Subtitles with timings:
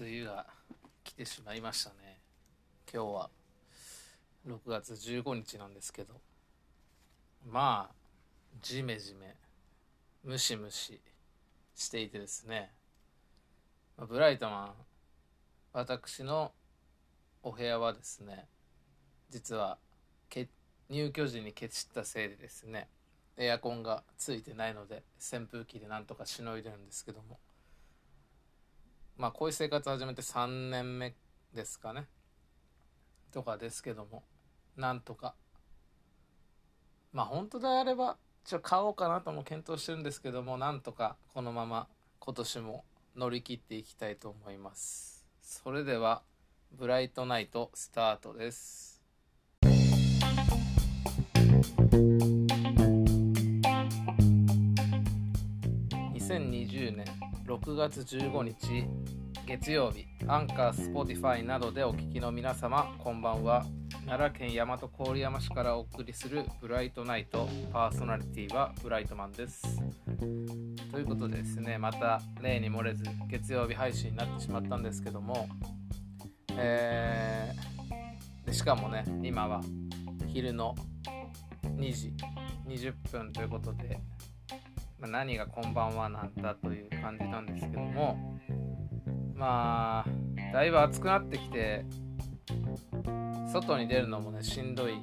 [0.00, 0.46] 梅雨が
[1.04, 2.18] 来てしまいましたね。
[2.92, 3.30] 今日は。
[4.46, 6.14] 6月15日なんですけど。
[7.50, 7.94] まあ
[8.62, 9.34] ジメジメ
[10.24, 11.00] ムシムシ
[11.74, 12.70] していてですね。
[13.98, 14.72] ブライトマン
[15.72, 16.52] 私の
[17.42, 18.46] お部屋はですね
[19.30, 19.78] 実は
[20.88, 22.88] 入居時にケチったせいでですね
[23.36, 27.38] エアコンがついてないので扇風機でなんとかしのいでるんですけども。
[29.22, 31.14] まあこういう生活始めて3年目
[31.54, 32.08] ですかね。
[33.30, 34.24] とかですけども。
[34.76, 35.36] なんとか。
[37.12, 41.86] まあ本当であればちょっと買おうかなとも検討してるんですけどもなんとかこのまま
[42.18, 45.24] 今年も乗り切っていきたいと思います。
[45.40, 46.22] それでは
[46.72, 49.00] ブライトナイトスタートです。
[56.32, 57.04] 2020年
[57.46, 58.86] 6月15日
[59.46, 63.66] 月曜日 Anchor、Spotify などでお聞きの皆様こんばんは。
[64.06, 69.62] 奈良県大和郡山市からお送りするブライトナイトパーソナリティはブライトマンです。
[70.90, 75.48] ということでですねまた例に漏れず月曜日配信になってしまったんですけども
[76.56, 79.60] えー、でしかもね今は
[80.28, 80.74] 昼の
[81.76, 82.14] 2時
[82.66, 84.00] 20分ということで、
[85.02, 88.38] まあ、何がこんばんはなんだという感じなんですけども
[89.34, 91.84] まあだいぶ暑くなってきて
[93.52, 94.94] 外に出るのもねしんどい。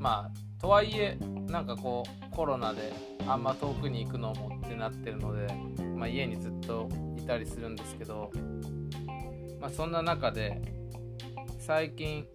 [0.00, 2.92] まあとはいえなんかこうコロナで
[3.26, 5.46] あんま遠くに行くのもってなってるので、
[5.96, 8.32] まあ、家にずっといたりするんですけど、
[9.60, 10.62] まあ、そんな中で
[11.58, 12.26] 最近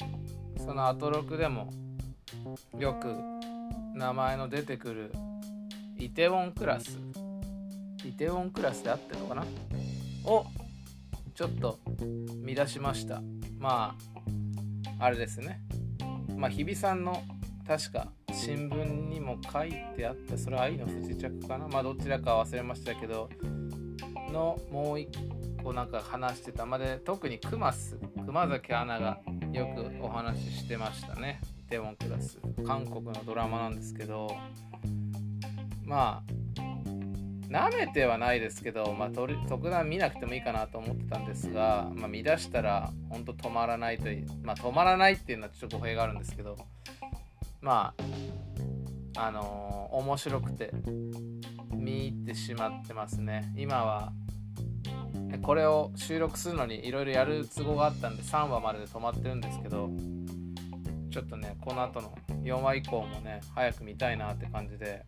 [0.57, 1.69] そのアトロクでも
[2.77, 3.15] よく
[3.95, 5.11] 名前の出てくる
[6.03, 6.99] イテウォンクラス。
[8.03, 9.45] イテウォンクラスで合ってるのかな？
[10.25, 10.45] を
[11.33, 11.79] ちょっと
[12.43, 13.21] 見出しました。
[13.57, 13.95] ま
[14.99, 15.61] ああれですね。
[16.35, 17.23] まあ日比さんの
[17.65, 21.69] 確か新聞にも書いてあったそれは愛の不時着かな？
[21.69, 23.29] まあどちらか忘れましたけど
[24.29, 25.07] のもう一
[25.63, 26.65] 個なんか話してた。
[26.65, 29.21] まで特に熊須熊崎アナが
[29.53, 31.39] よくお話ししてましたね。
[31.69, 32.39] デモンクラス。
[32.67, 34.27] 韓国のドラマなんですけど。
[35.93, 36.33] まあ
[37.49, 46.57] 舐めてはないですけど、まあ、特段見なくてもいいかなと思ってたんですが、まあ、見出したら本当止まらないという、まあ、止まらないっていうのはちょっと語弊があるんですけど
[47.61, 47.93] ま
[49.15, 50.71] ああのー、面白くて
[51.71, 53.53] 見入ってしまってますね。
[53.55, 54.11] 今は
[55.43, 59.91] これを収録するのにいろいろやる都合があったんで3話までで止まってるんですけど
[61.11, 65.05] ちょっとねこの後の4話以降もね早く見たいなって感じで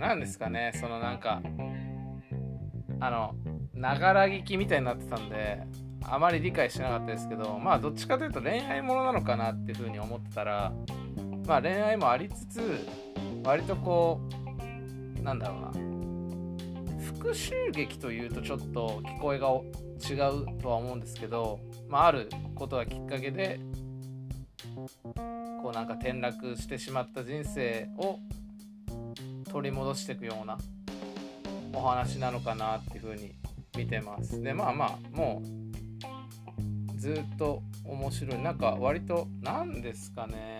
[0.00, 1.42] 何ですかねそのなんか
[3.00, 3.34] あの
[3.74, 5.62] ながら聞きみたいになってたんで
[6.02, 10.72] あまり理解してなかったですけどまあどっちかというと恋愛ものなのかなっていうふうに思ってたら
[11.46, 12.86] まあ恋愛もありつつ
[13.44, 14.20] 割とこ
[15.18, 15.70] うなんだろうな
[17.04, 23.60] 復讐劇というとちょっと聞こえが違うとは思うんですけど、まあ、あることがきっかけで
[25.62, 28.18] こうなんか転落してしまった人生を
[29.50, 30.56] 取り戻していくような
[31.74, 33.34] お話なのかなっていうふうに
[33.76, 34.40] 見てます。
[34.40, 35.42] でまあまあも
[36.96, 38.38] うずっと面白い。
[38.38, 40.58] なんか割と何ですかね。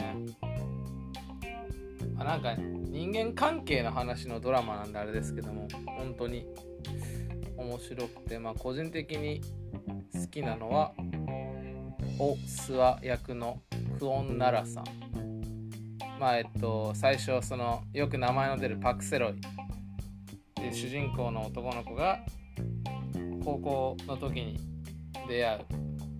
[2.18, 6.46] あなんか人間関係の話のドラマなんであれですけども本当に
[7.56, 9.40] 面白くてまあ個人的に
[10.12, 10.92] 好きなのは
[12.18, 13.62] お諏訪役の
[13.98, 15.09] クオン・ナラさん。
[16.20, 19.40] まあえっと最初そのよく名前の出るパク・セロイ。
[20.60, 22.18] で主人公の男の子が
[23.42, 24.60] 高校の時に
[25.26, 25.58] 出会う、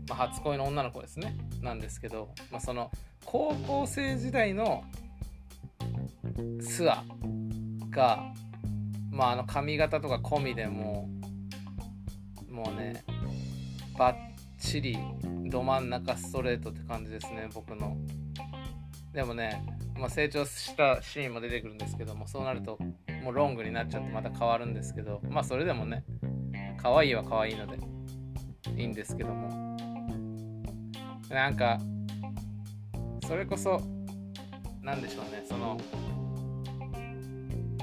[0.09, 1.37] まあ、初恋の女の子ですね。
[1.61, 2.91] なんですけど、まあ、その
[3.27, 4.83] 高校生時代の
[6.63, 7.05] スア
[7.91, 8.33] が、
[9.11, 11.11] まあ、あの髪型とか込みでも
[12.49, 13.05] もうね
[13.99, 14.17] バッ
[14.59, 14.97] チリ
[15.51, 17.99] ど真ん中ストレートって感じですね僕の。
[19.13, 19.63] でもね
[20.01, 22.79] まあ、成長したシーンも出てくるんですけどもそうなると
[23.23, 26.05] もうロングになっちゃってまた変わるんですけどまあそれでもね
[26.83, 27.79] 可愛いは可愛いので
[28.77, 29.71] いいんですけども。
[31.31, 31.79] なんか
[33.27, 33.81] それこそ
[34.83, 35.79] 何でしょうねその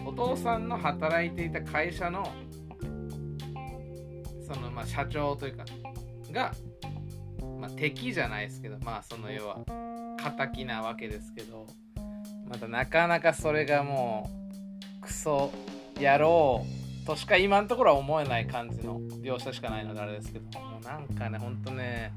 [0.06, 2.30] お父さんの働いていた会社の
[4.46, 5.66] そのまあ社長というか
[6.32, 6.54] が、
[7.58, 9.60] まあ、敵じゃないですけどまあその要は
[10.38, 11.68] 敵なわけですけど
[12.50, 14.30] またなかなかそれがも
[15.02, 15.52] うクソ
[15.98, 16.66] 野郎
[17.06, 22.12] としか今のところは思えない感じの描写しかないのであれですけどもうなんかねほんとね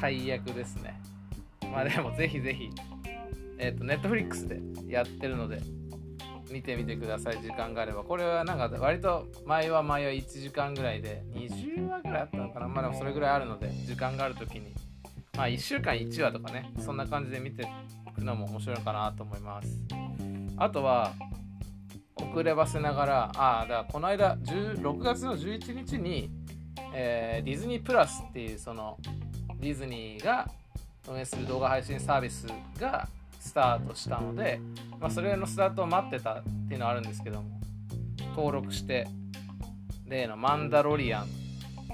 [0.00, 1.00] 最悪ですね。
[1.72, 2.70] まあでもぜひぜひ
[3.58, 5.60] えっ、ー、とネットフリックスでやってるので
[6.50, 7.42] 見てみてください。
[7.42, 8.04] 時間があれば。
[8.04, 12.68] これはなんか割と前は前は1時間ぐらいで20話ぐらいあったのかな。
[12.68, 14.72] まあでもそれぐらいあるので時間がある時に。
[15.36, 17.66] まあ1週間1話とかねそんな感じで見て
[18.18, 19.68] くのも面白いかなと思います。
[20.56, 21.12] あとは
[22.16, 26.30] 遅ればせながらああだからこの間6月の11日に、
[26.92, 28.98] えー、ディズニープラスっていうその
[29.60, 30.48] ディズニーが
[31.08, 32.46] 運営する動画配信サービス
[32.78, 33.08] が
[33.40, 34.60] スタートしたので、
[35.00, 37.60] まあ、それのスタートを待ってたっていうのはあるんですけども
[38.36, 39.06] 登録して
[40.06, 41.28] 例のマンダロリアン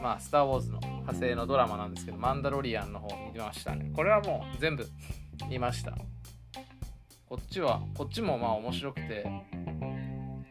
[0.02, 3.90] まあスター・ウォーズの派生のドラマなんですけどマンダロリアンの方見ましたね。
[3.94, 4.86] これはもう全部
[5.48, 5.92] 見ました。
[7.28, 9.24] こっちはこっちもまあ面白くて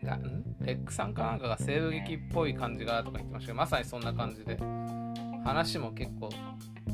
[0.02, 0.18] な
[0.62, 4.58] レックさんかなんかが西部劇っぽい感じがとか言ってましたけどまさにそんな感じで。
[5.44, 6.30] 話も結構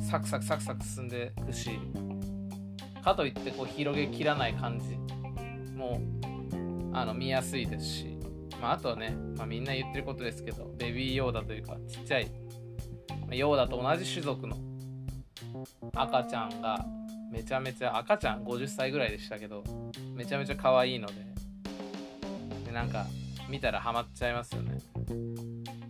[0.10, 1.70] サクサクサクサク進んでいくし
[3.04, 4.98] かといってこう広げきらない感じ
[5.74, 6.02] も
[6.92, 8.18] あの見やすいですし、
[8.60, 12.32] まあ、あとはね、まあ、みんな言ってることですけどベビーヨーダというかちっちゃい
[13.32, 14.58] ヨーダと同じ種族の
[15.94, 16.84] 赤ちゃんが
[17.32, 19.64] めちゃめちゃ赤ちゃん50歳ぐらいでしたけど
[20.16, 21.14] めちゃめちゃ可愛いので
[22.66, 23.06] でなんか
[23.48, 24.78] 見たらハマっちゃいますよね、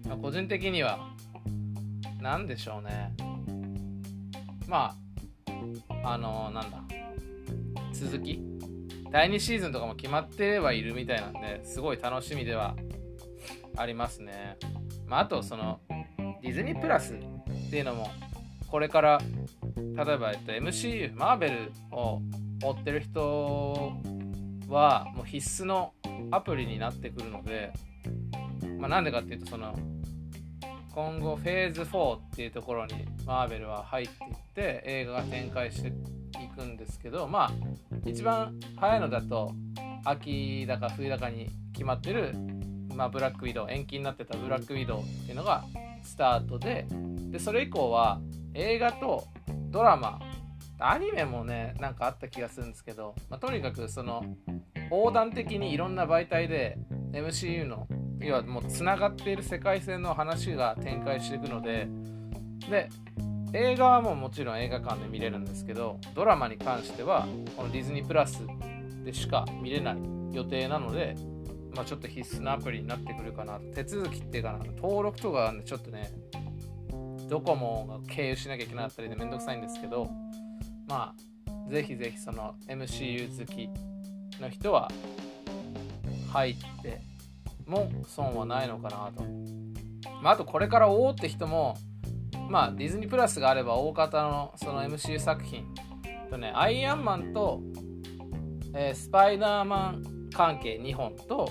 [0.08, 1.14] ま、個人的には
[2.22, 3.14] 何でしょうね。
[4.68, 4.96] ま
[6.04, 6.84] ああのー、なんだ
[7.94, 8.42] 続き？
[9.12, 12.76] 第2シーズンとかも決まってればいるみたいなんですごい楽しみでは
[13.76, 14.58] ありますね。
[15.08, 15.80] まあ、あとその
[16.42, 18.10] ディズニープラスっていうのも
[18.70, 19.22] これから
[19.76, 22.22] 例えば、えっと、MCU マーベルを
[22.64, 23.94] 追ってる人
[24.68, 25.94] はもう必須の
[26.32, 27.74] アプリになってくるので、
[28.78, 29.78] まあ、なんでかっていうとその
[30.94, 35.92] 今後フェーズ4っていうところにマーベルは入っていって映画が展開してい
[36.56, 37.52] くんですけどまあ
[38.06, 39.54] 一番早いのだと
[40.04, 42.34] 秋だか冬だかに決まってる、
[42.96, 45.64] まあ、ブラックウィドウ延期になってたブラックウィドウっていうのが
[46.04, 46.88] スタートで
[47.32, 48.20] でそれ以降は
[48.54, 49.26] 映画と
[49.70, 50.20] ドラマ
[50.80, 54.24] アニメもねなんかあった気がするんですけど、まあ、とにかくその
[54.90, 56.78] 横断的にいろんな媒体で
[57.12, 57.88] MCU の
[58.20, 61.88] 要はもうつながっている世界線の話が展開していくので
[62.70, 62.90] で
[63.54, 68.46] 映画はもうもちろん映画館で見れるんですけどドラマに関してはこのディズニープラス
[69.04, 69.98] でしか見れない
[70.32, 71.16] 予定なので、
[71.76, 76.12] まあ、ちょっと必須なアプリになってくるかな手続きっていうかな登録とか、ね、ちょっとね
[77.30, 80.10] ドコモが経由しなきゃいけなかったりでめんどくさいんですけど
[80.88, 83.70] まあぜひぜひその MCU 好き
[84.42, 84.90] の人は
[86.32, 87.02] 入って
[87.66, 89.24] も損はないのかなと。
[90.22, 91.78] まあ、あとこれからおおって人も
[92.50, 95.66] まあディズニープラスがあれば大方のその MCU 作品
[96.30, 97.62] とねアイアンマンと、
[98.74, 101.50] えー、スパイダーマン関係2本と、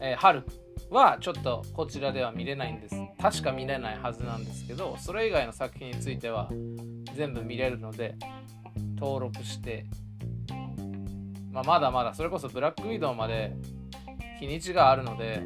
[0.00, 0.52] えー、ハルク
[0.90, 2.96] はちょっとこちらでは見れないんです。
[3.20, 6.48] 確か見れないはずなんですけどそれ以外の作品については
[7.14, 8.14] 全部見れるので
[8.96, 9.86] 登録して、
[11.50, 13.52] まあ、まだまだそれこそブラックウィドウまで
[14.38, 15.42] 日にちがあるので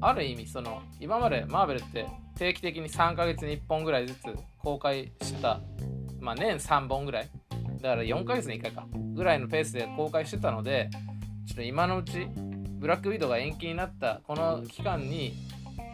[0.00, 2.06] ある意味その今までマーベルって
[2.36, 4.20] 定期的に3ヶ月に1本ぐらいずつ
[4.58, 5.60] 公開してた、
[6.20, 7.28] まあ、年3本ぐらい
[7.82, 10.88] だから4ヶ月に1回かぐらいのペースで公開してたので
[11.46, 12.28] ちょっと今のうち
[12.78, 15.34] ブラックウィドウが延期になったこの期間に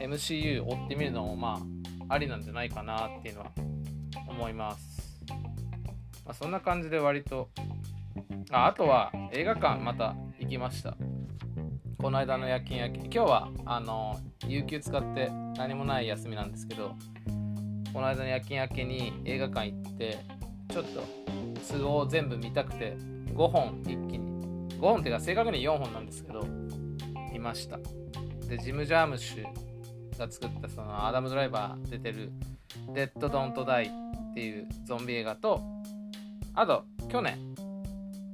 [0.00, 1.60] MCU を追ってみるのもま
[2.08, 3.50] あありなんじゃないかなっていうのは
[4.28, 5.24] 思います、
[6.24, 7.48] まあ、そんな感じで割と
[8.50, 10.96] ああとは映画館また行きました。
[12.04, 13.04] この間の夜勤夜勤。
[13.04, 16.94] 今日はあの有給使って何もない休みなんですけど
[17.94, 20.18] この間の夜勤明けに映画館行って
[20.70, 21.02] ちょっと
[21.66, 22.98] 都合全部見たくて
[23.32, 24.33] 5本一気に
[24.78, 26.46] 5本っていうか正確に4本なんですけど
[27.32, 27.78] 見ました。
[28.48, 32.30] でジム・ジャームシュが作ったそのアダム・ドライバー出てる
[32.94, 33.86] 「デッド・ドント・ダイ」
[34.32, 35.60] っていうゾンビ映画と
[36.54, 37.54] あと去年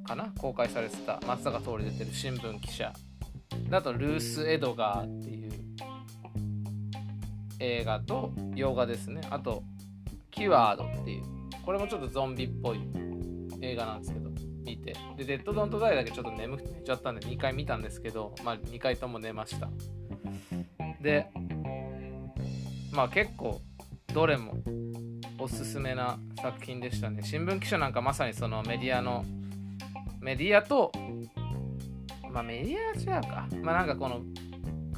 [0.05, 2.93] かな公開されてた松坂桃李出てる新聞記者
[3.69, 5.53] だとルース・エドガーっていう
[7.61, 9.21] 映画と洋画ですね。
[9.31, 9.63] あと
[10.31, 11.23] キュワードっていう
[11.65, 12.81] これもちょっとゾンビっぽい
[13.61, 14.31] 映画なんですけど。
[14.65, 14.95] 見て。
[15.17, 19.69] でデッド・ドント・ダイだけちょっと眠くて寝ちゃったんで2回見たんですけどまあ2回とも寝ました。
[21.01, 21.27] で
[22.93, 23.61] まあ結構
[24.13, 24.55] どれも
[25.39, 27.23] おすすめな作品でしたね。
[27.23, 29.25] 新聞記者なんかまさにそのメディアの
[30.21, 30.93] メディアと
[32.31, 33.49] まあメディアは違うか。
[33.63, 34.21] まあなんかこの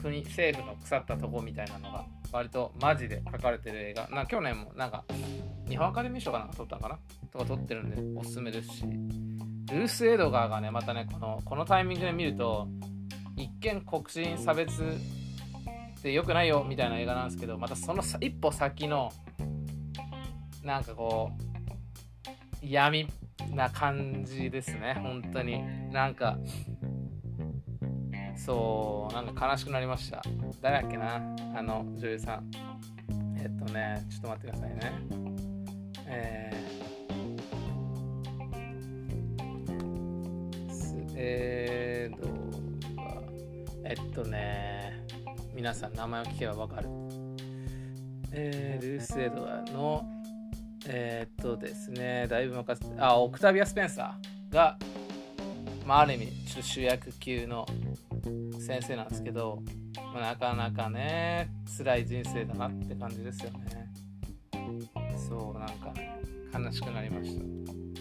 [0.03, 4.09] 国政府の腐ったとこみたいなのが割とマジで書かれてる映画。
[4.09, 5.05] な去年もなんか
[5.69, 6.99] 日本アカデミー賞かなんか撮ったのかな？
[7.31, 8.85] とか撮ってるんでおすすめですし。
[9.73, 12.69] ルース・エドガーがねまたねこのこのタイミングで見ると
[13.37, 19.11] 一見黒人差別って良くないよみたいな映画なんですけどまたその一歩先の
[20.63, 21.31] なんかこ
[22.63, 23.09] う闇
[23.51, 24.95] な感じですね。
[25.03, 25.63] 本当に。
[25.91, 26.39] なんか
[28.37, 30.23] そうなんか悲しくなりました。
[30.61, 31.17] 誰だっけな？
[31.57, 32.51] あの女優さん。
[33.37, 34.93] えっとねちょっと待ってくださいね。
[36.07, 36.82] えー、
[41.13, 42.27] スエード
[42.97, 43.23] が
[43.85, 45.05] えっとね
[45.55, 46.89] 皆さん名前を聞けばわかる。
[48.35, 50.09] えー、ルース・エドワーの
[50.87, 54.79] えー、っとですねだいぶ任せてあオクタビア・スペンサーが
[55.87, 57.67] まあ、ある意味ちょっと主役級の
[58.59, 59.63] 先生なんですけど、
[60.15, 63.91] まあ、なかなかね辛い人生だなって感じですよね。
[65.29, 65.93] そうなんか
[66.57, 67.37] 悲しくなりまし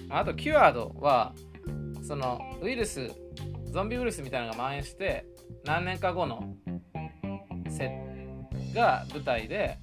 [0.08, 0.20] た。
[0.20, 1.34] あとキュアードは
[2.12, 3.10] そのウイルス
[3.72, 5.26] ゾンビウイルスみたいなのが蔓延して
[5.64, 6.58] 何年か後の
[7.70, 7.90] 設
[8.76, 9.80] が舞台で、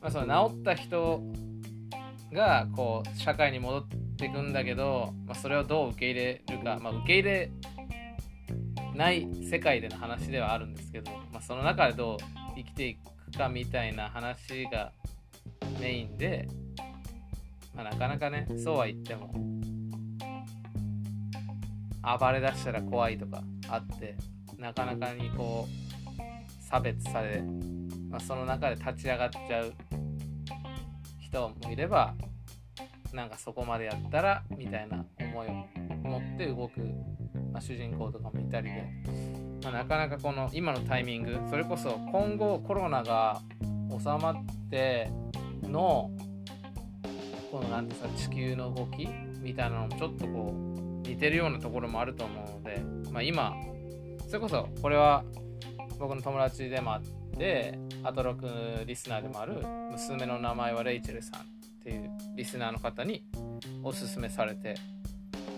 [0.00, 1.20] まあ、その治った人
[2.32, 7.50] がこう社会に戻っていくんだけど、まあ、それをどう受け入れるか、まあ、受け入れ
[8.94, 12.16] ない世界での話ではあるんですけど、まあ、その中でどう
[12.56, 14.92] 生きていくかみたいな話が
[15.80, 16.46] メインで、
[17.74, 19.34] まあ、なかなかねそうは言っても
[22.02, 24.16] 暴れだしたら怖いとかあって
[24.58, 27.42] なかなかにこう差別され、
[28.08, 29.72] まあ、その中で立ち上がっちゃう
[31.20, 32.14] 人もいれば
[33.12, 35.50] なんかそこまでやったらみたいな思いを
[36.08, 36.80] 持って動く、
[37.52, 38.84] まあ、主人公とかもいたりで、
[39.62, 43.40] まあ、なかなかこの今のタイミングそれこそ今後コロナが
[43.90, 44.34] 収まっ
[44.70, 45.10] て
[45.62, 46.10] の
[47.50, 49.08] この何ですか地球の動き
[49.40, 53.56] みたいなのもちょっとこう似てるようなところもあると思うので、まあ、今
[54.28, 55.24] それこそこれは
[55.98, 57.02] 僕の友達でもあっ
[57.36, 58.46] てアトロク
[58.86, 59.54] リスナーでもある
[59.90, 61.44] 娘の名前はレイチェルさんっ
[61.82, 63.24] ていうリスナーの方に
[63.82, 64.76] おすすめされて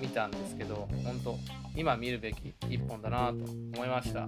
[0.00, 1.38] 見たんですけど本当
[1.76, 3.44] 今見るべき一本だなと
[3.76, 4.20] 思いました、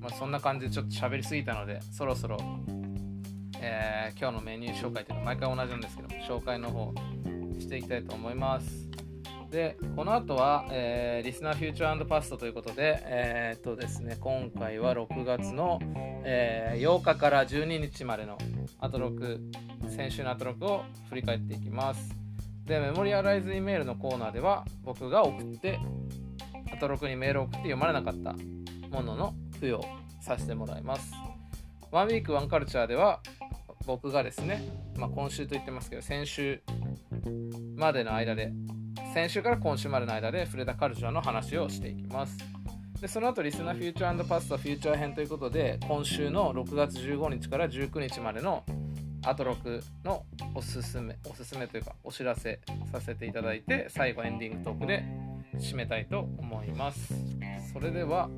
[0.00, 2.38] まあ、そんな感じでちょっと喋りすぎたのでそろそろ、
[3.60, 6.94] えー、今日のメニュー紹介というのは毎回同じなんですけど紹介の方
[7.60, 8.81] していきたいと思います。
[9.52, 15.78] でこの後は、えー、リスナーフューチャーパストということで、えー、っとですね、今回は6月の、
[16.24, 18.38] えー、8日から12日までの
[18.80, 19.42] アトロク、
[19.94, 22.16] 先週のアトロクを振り返っていきます。
[22.64, 25.78] で、メモリアライズイメールのコーナーでは、僕が送って、
[26.72, 28.32] アトロクにメールを送って読まれなかった
[28.88, 29.84] ものの付与
[30.22, 31.12] させてもらいます。
[31.90, 33.20] ワンウィークワンカルチャーでは、
[33.84, 34.62] 僕がですね、
[34.96, 36.62] まあ、今週と言ってますけど、先週
[37.76, 38.50] までの間で
[39.12, 42.38] 先週から今週までの間で触れたカルチャーの話をしていきます。
[42.98, 48.64] でその後リスナーフューチャーパスタフューチャー編ということで今週の6月15日から19日までの
[49.24, 52.60] アトロクのおすすめおすすめというかお知らせ
[52.92, 55.04] させていただいて最後エンディングトークで
[55.56, 57.12] 締めたいと思います
[57.72, 58.30] それでは、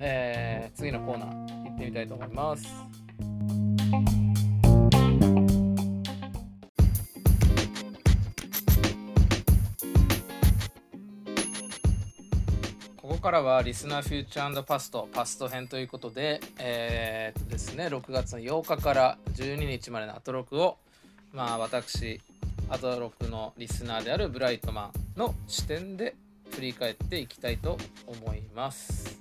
[0.00, 4.23] えー、次のコーナー行ってみたいと思います
[13.24, 20.76] からはリスナーフューチャーパストパスト編ということで、えー、っとですね、6月の8日から12日までのアトロクを、
[21.32, 22.20] まあ私、
[22.68, 26.14] アトロクのリスナーであるブライトマンの視点で
[26.50, 29.18] 振り返っていきたいと思います。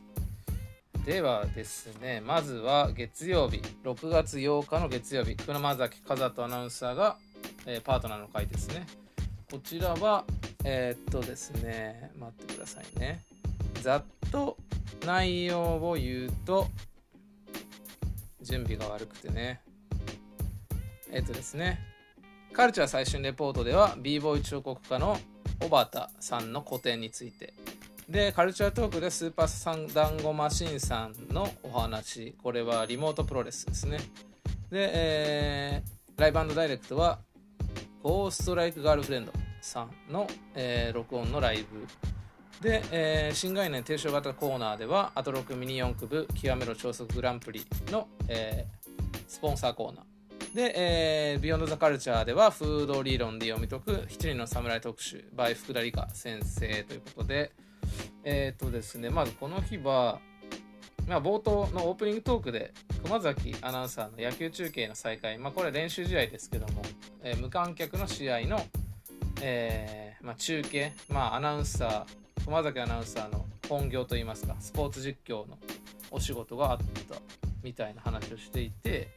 [1.05, 7.15] ではですね、まずは月曜日、6月8日の月曜日、船崎和人アナウンサーが、
[7.65, 8.85] えー、パートナーの回ですね。
[9.49, 10.25] こちらは、
[10.65, 13.23] えー、っとですね、待ってくださいね。
[13.83, 14.55] ざっと
[15.05, 16.69] 内容を言うと
[18.41, 19.61] 準備が悪くてね。
[21.11, 21.81] えっとですね。
[22.53, 25.19] カルチャー最新レポートでは b ボーイ彫刻家の
[25.59, 27.53] 小畑さんの個展について。
[28.07, 32.37] でカルチャートークでスーパーサンダンゴマシンさんのお話。
[32.41, 33.97] これはリモートプロレスですね。
[34.71, 37.19] で、えー、ライブダイレクトは
[38.01, 40.25] ゴーストライクガールフレンドさんの、
[40.55, 41.85] えー、録音のライブ
[42.63, 50.55] で、えー、新概念提唱型コーナーでは、アトロックミニ四駆部極めろ超速グランプリの、えー、スポンサーコーナー。
[50.55, 50.73] で、
[51.33, 57.51] えー、ビヨンドザカルチャーでは、フード理論で読み解く七人の侍特集、by 福田理香先生ということで、
[58.23, 60.21] えっ、とですね、まずこの日は、
[61.05, 66.81] まあ、冒頭のオープニングトークで熊崎アナウンサーの野球中継の再開、まあ、これ練習試合ですけども、
[67.23, 68.65] えー、無観客の試合の、
[69.41, 75.57] えーまあ、中継、まあ、アナウンサー熊崎アナウンサーの本業といいますかスポーツ実況の
[76.11, 77.15] お仕事があった
[77.63, 79.09] みたいな話をしていて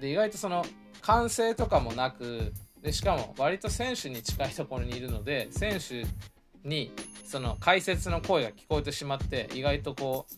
[0.00, 0.64] で意外とその
[1.02, 6.04] 歓声とかもなくでしかも割と選手に近いところにいるので選手
[6.66, 6.92] に
[7.24, 10.34] その解説の声が聞こえてしまって意外とこう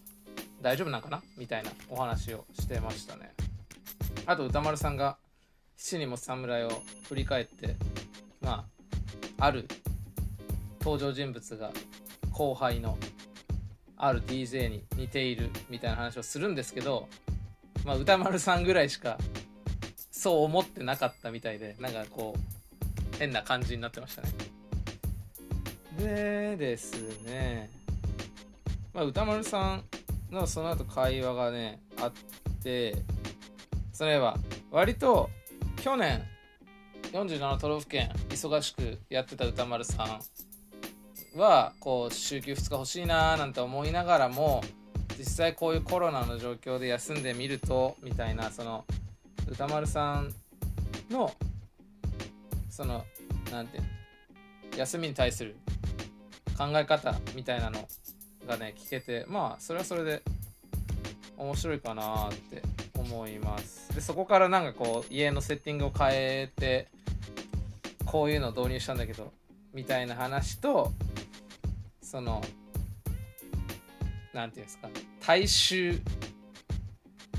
[0.63, 1.23] 大丈夫なんかな？
[1.37, 3.35] みたいなお話をしてましたね。
[4.27, 5.19] あと歌丸さんが
[5.77, 6.71] 七人も侍を
[7.09, 7.77] 振り返って
[8.41, 8.67] ま
[9.39, 9.69] あある
[10.85, 11.73] 登場人物が
[12.31, 12.99] 後輩の
[13.97, 17.09] ある DJ に似ているみたいな話をするんですけど、
[17.87, 19.17] まあ、歌丸さんぐらいしか
[20.11, 24.29] そう思ってなかったみたいでなんかこう変な感じになってましたね。
[25.99, 27.71] でですね。
[28.93, 29.85] まあ歌丸さん
[30.31, 32.13] のその後会話がねあっ
[32.63, 32.97] て
[33.93, 34.37] それは
[34.71, 35.31] 割と
[35.77, 36.23] 去年
[37.13, 40.21] 47都道府県忙しくやってた歌丸さん
[41.35, 44.63] はこう週休2日欲しいなーなんて思いながらも
[45.19, 48.85] 実際こういうコロナの状況で休んでみるとみたいなその
[49.49, 50.33] 歌丸さん
[51.11, 51.33] の
[52.71, 53.05] その
[53.53, 55.57] 何て言うの休みに対する
[56.57, 57.79] 考え方みたいなの
[58.47, 60.23] がね聞けてまあそれはそれで
[61.37, 62.63] 面白いかなって
[62.97, 63.93] 思います。
[63.95, 66.89] でそこからなんかこう家のセッティングを変えて
[68.05, 69.33] こういうのを導入したんだけど
[69.73, 70.93] みたいな話と
[72.15, 72.41] その
[74.33, 74.89] 何て言うんですか
[75.27, 75.99] 大衆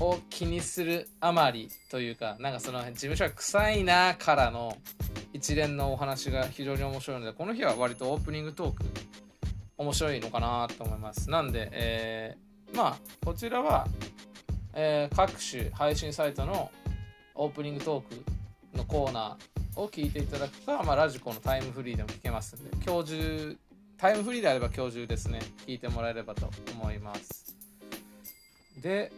[0.00, 4.76] を気にするあまりというかなんかその事務所が臭いなからの
[5.32, 8.84] 一連のお話が非常に面白いのでこの日は割とオープニングトーク
[9.78, 11.30] 面白いのかなと思います。
[11.30, 13.86] なんで、えー、まあ、こちらは、
[14.74, 16.70] えー、各種配信サイトの
[17.34, 23.58] オープニングトークのコーナーを聞いていただくか、まあ、ラジコのタイムフリーでも聞けますんで、今日中、
[23.98, 27.56] タイムフリーであれば今日中ですね、聞いてもらえればと思います。
[28.80, 29.10] で、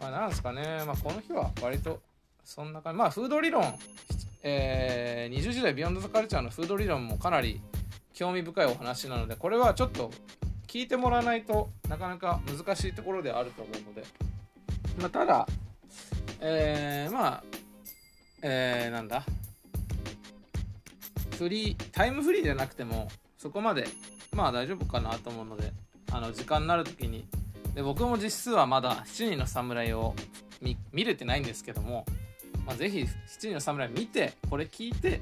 [0.00, 2.00] まあ、なんですかね、まあ、この日は割と
[2.44, 3.64] そんな感じ、まあ、フード理論、
[4.42, 7.60] えー、20時代ビヨンドザカルチャーのフード理論もかなり
[8.12, 10.12] 興味深いお話なのでこれはちょっと
[10.68, 14.04] 聞いてもらわないとなかなか難しいところではあると思うので、
[15.00, 15.48] まあ、ただ、
[16.40, 17.44] えー、まあ、
[18.42, 19.24] えー、なんだ？
[21.36, 23.08] フリータイムフリーじゃなくても
[23.44, 23.86] そこまで
[24.32, 25.70] まあ大丈夫かなと思うので
[26.10, 27.26] あの時間になる時に。
[27.74, 30.14] で僕も実質はまだ7人の侍を
[30.62, 32.06] 見見れてないんですけども、
[32.64, 33.08] まあ、ぜひ7
[33.40, 35.20] 人の侍見てこれ聞いて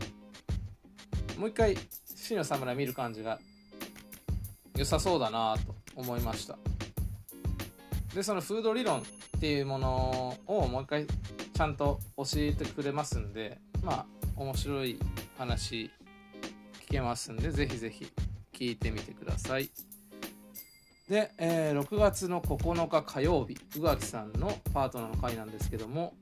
[1.36, 1.76] もう一回
[2.14, 3.40] 死の侍見る感じが
[4.76, 6.56] 良さそうだなと思いました。
[8.14, 9.02] でそのフード理論っ
[9.40, 14.06] ていうものをもう一回ちゃんと教えてくれますんでまあ
[14.36, 14.96] 面白い
[15.36, 15.90] 話
[16.92, 18.10] けますんでぜひぜひ
[18.52, 19.70] 聞いてみてください。
[21.08, 26.14] で、えー、6月の9日火曜日宇垣さんのパートナーの回なんですけども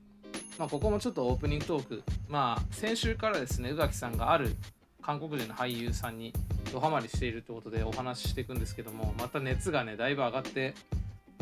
[0.57, 4.55] まあ、ここもちょっとオープニングトークまあ先週からですね宇垣さんがある
[5.01, 6.33] 韓国人の俳優さんに
[6.71, 10.75] ドハマりしているということでお話ししていくんですけどもまた熱がねだいぶ上がって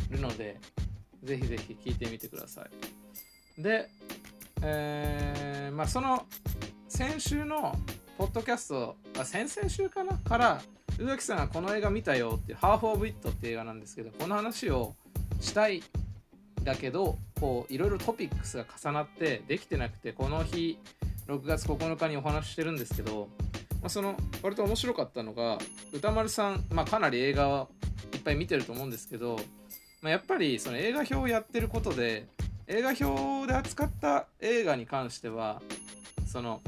[0.09, 0.57] るので
[1.23, 2.65] ぜひぜひ聞いてみてくださ
[3.57, 3.61] い。
[3.61, 3.89] で、
[4.61, 6.25] えー、まあその
[6.87, 7.75] 先週の
[8.19, 10.17] ポッドキャストあ先々週かな。
[10.17, 10.61] から
[10.99, 14.93] 宇垣さんがこの映画見たよっていう「ハーフ・オブ・イット」っていう映画なんですけどこの話を
[15.39, 15.81] したい
[16.65, 20.77] だけどこういろいろトピックスが重なってできてなくてこの日
[21.27, 23.29] 6月9日にお話ししてるんですけど
[23.81, 25.57] まあ、その割と面白かったのが
[25.93, 27.67] 歌丸さん、まあ、かなり映画は
[28.13, 29.39] いっぱい見てると思うんですけど、
[30.01, 32.27] まあ、やっぱりその映画表をやってることで
[32.67, 35.61] 映画表で扱った映画に関しては
[36.27, 36.59] その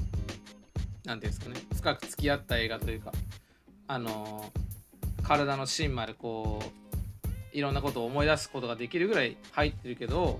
[1.05, 1.61] 何ていうんですかね。
[1.75, 3.11] 深く付き合った映画というか
[3.87, 4.51] あの
[5.23, 10.37] 体の芯までこういろんなことを思い出すことができるぐらい入ってるけど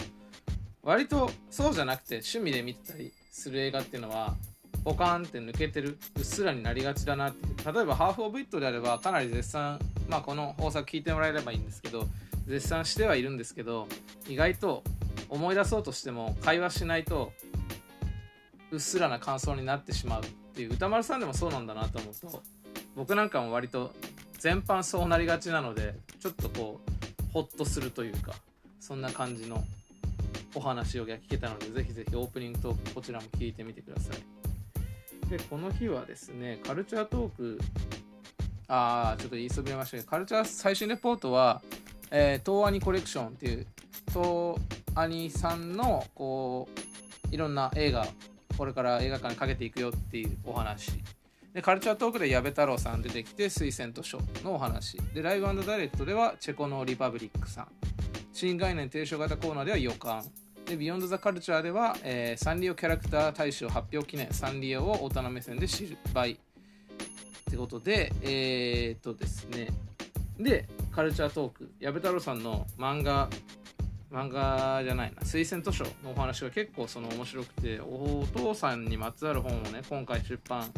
[0.83, 4.35] 割とそうじゃなくて趣味で見てたりする映画っていうのは
[4.83, 12.07] ポカンって抜けてるうっすらになりがちだなって例えばハーフ・オブ・イットであればかなり絶賛まあこの放作聞いてもらえればいいんですけど
[12.47, 13.87] 絶賛してはいるんですけど
[14.27, 14.83] 意外と
[15.29, 17.31] 思い出そうとしても会話しないと
[18.71, 20.21] うっすらな感想になってしまう。
[20.51, 22.43] っていう歌丸さんでもそうなんだなと思うと
[22.95, 23.91] 僕なんかも割と
[24.39, 28.33] 全般そうなりがちなのでちょっとこうホッとするというか
[28.79, 29.63] そんな感じの
[30.53, 34.41] お話を聞けたのでぜひぜひオープニングトークこちらも聞いてみてください。
[35.31, 37.59] で、この日はですね、カルチャートーク、
[38.67, 41.61] あー、ちょっと言いそびれましたけど、カルチャー最新レポートは、
[42.11, 43.65] えー、東アニコレクションっていう
[44.09, 44.57] 東
[44.93, 46.67] アニさんのこ
[47.31, 48.05] ういろんな映画
[48.57, 50.91] これから映画館にかけていくよっていうお話。
[51.53, 54.97] でカルチャートークで矢部太郎さん出てきて推薦図書のお話。
[55.13, 57.67] でライブダイレクトではチェコのリパブリックさん。
[58.31, 60.23] 新概念提唱型コーナーでは予感。
[60.65, 65.97] でビヨンドザカルチャーでは、えー、サンリオキャラクター大賞発表記念サンリオを大人目線で知る。
[66.13, 66.37] 倍っ
[67.49, 69.67] てことでえー、っとですね。
[70.39, 71.69] でカルチャートーク。
[71.81, 73.29] 矢部太郎さんの漫画
[74.11, 75.21] 漫画じゃないな。
[75.21, 80.69] 推薦図書のお話が結構その面白くてお父さんにまつわる本をね今回出版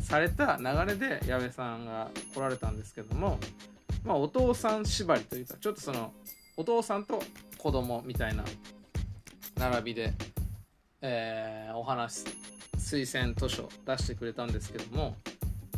[0.00, 3.38] された流れで矢部さんが来られたんですけども、
[4.04, 6.12] まあ、お父さん縛りというかちょっとその
[6.56, 7.22] お父さんと
[7.56, 8.44] 子供みたいな
[9.56, 10.12] 並びで、
[11.00, 12.24] えー、お話
[12.76, 15.16] 推薦図書出してくれたんですけども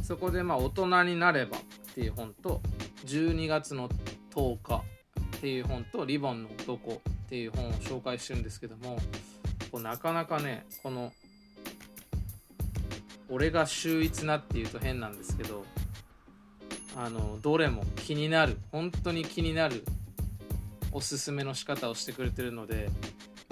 [0.02, 1.60] そこでま大人になればっ
[1.94, 2.62] ていう本と
[3.04, 3.90] 12月の
[4.34, 4.82] 10日
[5.34, 8.96] っていう本とリボンの男っていう本を紹介してるんですけども
[9.70, 11.12] こうなかなかねこの
[13.28, 15.64] 俺が秀逸なっていうと変なんですけど
[16.96, 19.84] あのどれも気になる本当に気になる
[20.92, 22.88] おすすめの仕方をしてくれてるので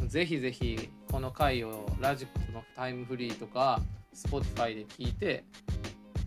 [0.07, 3.81] ぜひぜひこの回をラジコのタイムフリーとか
[4.15, 5.45] Spotify で聞いて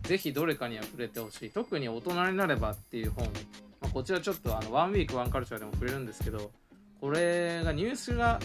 [0.06, 1.50] ぜひどれかには触れてほしい。
[1.50, 3.28] 特に大人になればっていう本、
[3.82, 6.52] まあ、こちらちょっとあのワンウィークワンカルチャーでも触れるんですけど
[7.02, 8.40] これがニュースが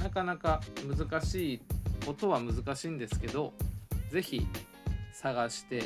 [0.00, 1.60] なかなか難しい
[2.04, 3.52] ことは難しいんですけど
[4.10, 4.46] ぜひ
[5.12, 5.84] 探して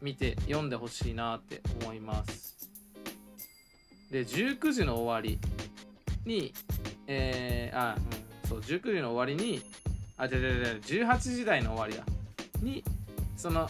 [0.00, 2.70] みて読んでほしいなって思います。
[4.10, 5.38] で19時の終わり
[6.24, 6.52] に
[7.06, 9.60] えー、あうんそう19時の終わりに
[10.16, 12.04] あ違う違う違う18時台の終わりだ。
[12.62, 12.84] に
[13.36, 13.68] その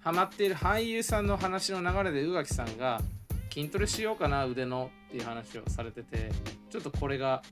[0.00, 3.02] ハマっている俳優さんの話の流れで宇垣さんが
[3.50, 6.30] 筋トレしようかな腕のっていう話をされてて
[6.70, 7.42] ちょっとこれが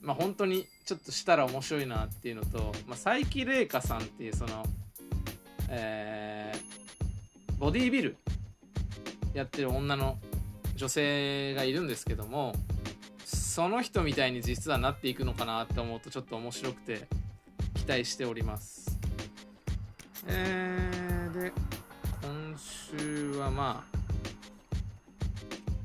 [0.00, 4.64] まあ本当にちょっとしたら面白いなっていうのと、まあ、佐伯玲香さんっていうその、
[5.68, 8.16] えー、ボディービル
[9.34, 10.18] やってる女の
[10.74, 12.54] 女性がいるんですけども
[13.24, 17.06] その人みたいに実はなっていくのかなって思うとちょっと面白くて
[17.74, 18.98] 期待しております。
[20.26, 21.52] えー、で
[22.22, 24.11] 今週はまあ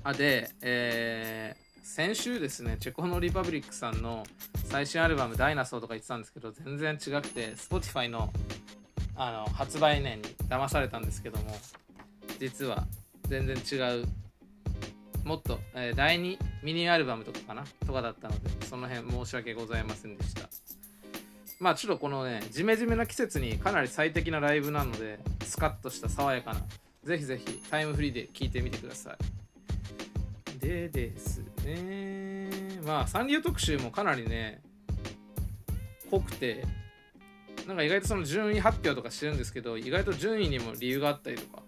[0.08, 4.26] あでえー先週ですねチェコのリパブリックさんの
[4.66, 8.32] 最新アルバム「ダイナソー」とか言ってたんですけど全然違くて Spotify の
[9.16, 11.58] あの発売年に騙されたんですけども
[12.40, 12.86] 実は
[13.28, 14.06] 全然違う
[15.26, 20.48] もっと、えー、第2ミニアルバムとかかなとかだったのでその辺申し訳ございませんでした。
[21.60, 26.62] まあちょっとこのねジメジメな季節にかなり最適なライブなのでスカッとした爽やかな
[27.04, 29.47] ぜひぜひタイムフリーで聴いてみてください。
[30.68, 32.50] でですね。
[32.86, 34.62] まあサンリオ特集もかなりね
[36.12, 36.66] 濃くて
[37.68, 41.64] なんか意外とその順位発表とかしてるんですけど意外と順位にも理由があったりとか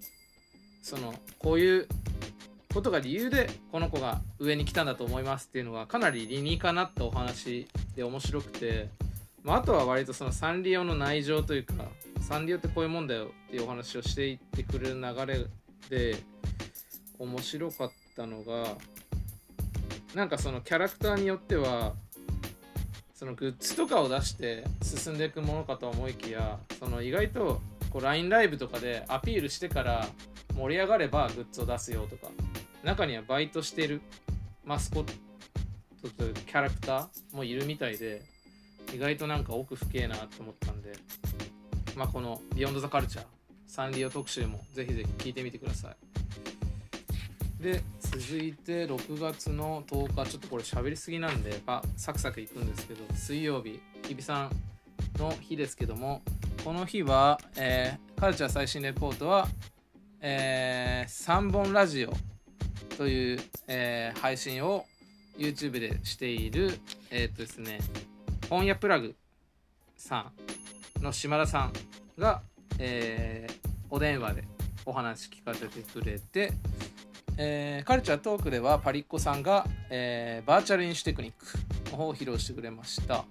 [0.81, 1.87] そのこういう
[2.73, 8.89] ことが理由でこの子が上に来たんだと思いますっていうのがかなり理にかなったお話で面白くて、
[9.43, 11.73] まあ、あとは割とそのサンリオの内情というか
[12.21, 15.45] サンリオってこういうもんだよっていうお話をしていってくれる流れ
[15.89, 16.17] で
[17.17, 18.75] 面白かったのが
[20.13, 21.93] なんかそのキャラクターによっては
[23.13, 30.07] そのグッズとかを出して進んでいくものかと思いきやその意外とこう LINE ライブとかでアピールしてから
[30.55, 32.31] 盛り上がればグッズを出すよとか
[32.83, 34.01] 中にはバイトしてる
[34.65, 35.03] マスコッ
[36.01, 38.21] トというキャラクターもいるみたいで
[38.93, 40.93] 意外となんか奥深えなと思ったんで
[41.95, 43.25] まあこの「ビヨンド・ザ・カルチャー」
[43.67, 46.48] サンリオ特集もぜひぜひ聞いてみてください。
[47.59, 54.49] で続いて6月の10日ちょっとこれ喋りすぎなんであサクサクいくんですけど水曜日日比さん
[55.19, 56.21] の日ですけども
[56.63, 59.47] この日は、えー、カルチャー最新レポートは、
[60.21, 62.13] えー、3本ラジオ
[62.95, 64.85] という、えー、配信を
[65.37, 66.79] YouTube でしている
[67.11, 67.79] えっ、とですね
[68.49, 69.15] 本屋プラグ
[69.97, 70.31] さ
[70.99, 71.73] んの島田さん
[72.17, 72.41] が、
[72.77, 73.47] え
[73.89, 74.43] お電話で
[74.85, 76.51] お話聞かせてくれて
[77.41, 83.23] えー、カルチャートークではパリッコさんが、えー、バーチャル飲酒テクニックの方を披露してくれました。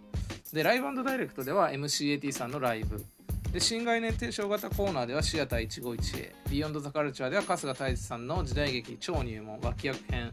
[0.51, 3.05] でライブダイレクトでは MCAT さんのライブ。
[3.53, 10.33] で新概念提唱型コーナーではシアター 151A ビヨンドザカルチャーでは春日太一さんの時代劇超入門脇役編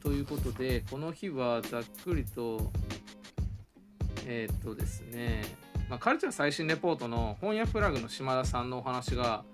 [0.00, 2.72] ということでこの日はざっくりと
[4.26, 5.42] えー、っとですね、
[5.88, 9.44] まあ、カルチャー最新レポートの本屋プラグの島田さんのお話が、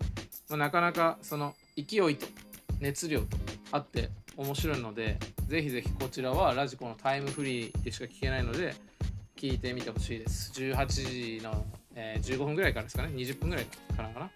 [0.48, 2.26] まあ、なかなかその勢いと
[2.80, 3.36] 熱量と
[3.72, 8.74] あって面白いのでぜひぜひこちらはラジコのタイムフリーでしか聞けないので
[9.36, 10.52] 聞いてみてほしいです。
[10.54, 13.08] 18時の、えー、15分ぐらいからですかね。
[13.14, 13.64] 20分ぐらい
[13.96, 14.30] からかな。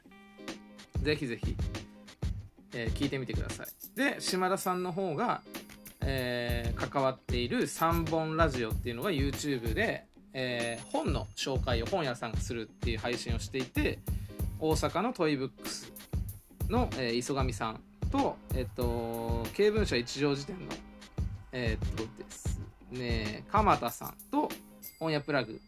[1.00, 1.54] ぜひぜひ、
[2.74, 3.66] えー、聞いてみてください。
[3.96, 5.42] で島田さんの方が、
[6.00, 14.00] えー、関わっている3本ラジオっていうのが YouTube で、えー、本の紹介を本屋さんがするっていう配信をしていて
[14.58, 15.92] 大阪のトイブックス
[16.68, 17.80] の、えー、磯上さん
[18.16, 20.72] と、えっと、経文社一条辞典の、
[21.52, 24.48] えっとですね、鎌田さんと
[24.98, 25.60] 本屋プラグ、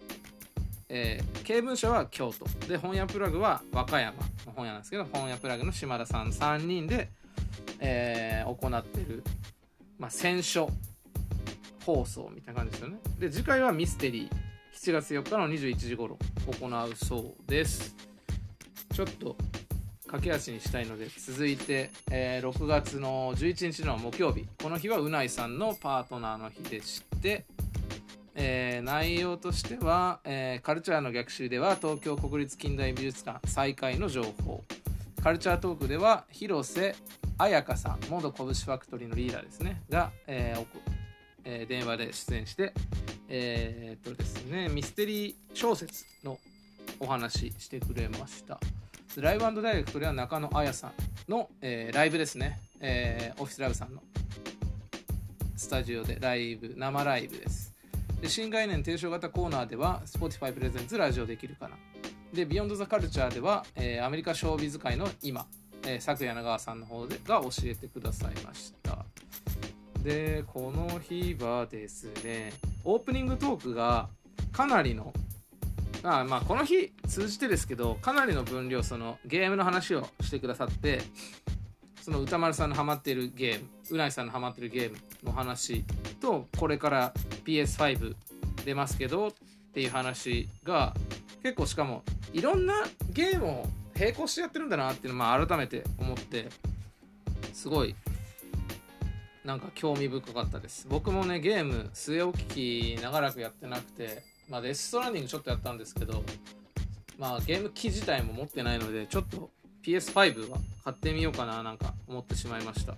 [0.88, 2.46] えー、経文社は京都。
[2.66, 7.10] で本屋プラグは和歌山の本屋なんですけど本屋プラグの島田さん3人で、
[7.80, 9.22] えー、行ってる、
[9.98, 10.70] まあ、選書
[11.84, 12.96] 放送みたいな感じですよね。
[13.18, 14.48] で次回はミステリー。
[14.80, 16.16] 7月4日の21時頃
[16.60, 17.96] 行うそうです。
[18.94, 19.36] ちょっと
[20.08, 24.46] 駆け足にしたいので続いて、えー、6月の11日の木曜日。
[24.60, 27.44] この日はうないさんのパートナーの日でして
[28.40, 34.62] えー、内容としては、えー、カルチャーの逆襲では東京国立近代美術館再開の情報。
[35.22, 36.94] カルチャートークでは広瀬
[37.36, 40.66] 彩香さん元拳ファクトリーのリーダーですねが、えー
[41.44, 42.72] えー、電話で出演して
[43.28, 46.38] えー、っとですねミステリー小説の
[47.00, 48.60] お話してくれました。
[49.20, 50.92] ライブダイレクトでは中野彩さん
[51.28, 54.02] の、えー、ライブですね、えー、オフィスライブさんの。
[55.56, 57.74] スタジオでライブ生ライブです。
[58.20, 61.76] で新概念提唱型コーナーでは Spotify プレゼンツラジオできるかな。
[62.32, 65.46] で Beyond the Culture では、えー、アメリカショービズ界の今、
[65.84, 69.04] えー、昨柳川さんの方でが教えてくださいました。
[70.00, 72.52] でこの日はですね
[72.84, 74.08] オープニングトークが
[74.52, 75.12] かなりの
[76.02, 81.00] あまあこの日通じてですけどかなりの分量そのゲームの話をしてくださって
[82.00, 85.84] その歌丸さんのハマっているゲームうないさんのハマってるゲームの話
[86.20, 87.12] とこれから
[87.44, 88.14] PS5
[88.64, 89.32] 出ますけどっ
[89.74, 90.94] ていう話が
[91.42, 92.74] 結構しかもいろんな
[93.10, 93.66] ゲームを
[93.98, 96.48] 並行してやってるんだなっていうのをまあ改めて思って
[97.52, 97.94] すごい
[99.44, 100.86] なんか興味深かったです。
[100.88, 106.22] 僕もねゲーム据え置き長らくやってなくてまあデストランディングちょっとやったんですけど
[107.18, 109.50] まあゲーム機自体も持ってないのでちょっと
[109.82, 112.94] PS5 は買ってみようかななんか思ってしまいました。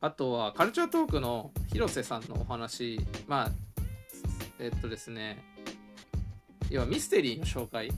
[0.00, 3.50] あとはカルチャートークの広瀬さんのお話まあ
[4.58, 5.42] えっとですね
[6.70, 7.90] 要はミステリーの紹介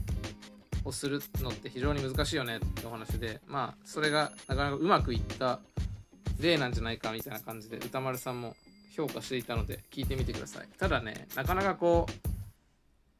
[0.85, 5.59] をするのって非常に難しいよねってお話でまあそれがなかなかうまくいった
[6.39, 8.55] 例なんじゃないかみたいな感じで歌丸さんも
[8.99, 10.67] 評価していたので聞いてみてください。
[10.77, 12.05] ただねなかなかこ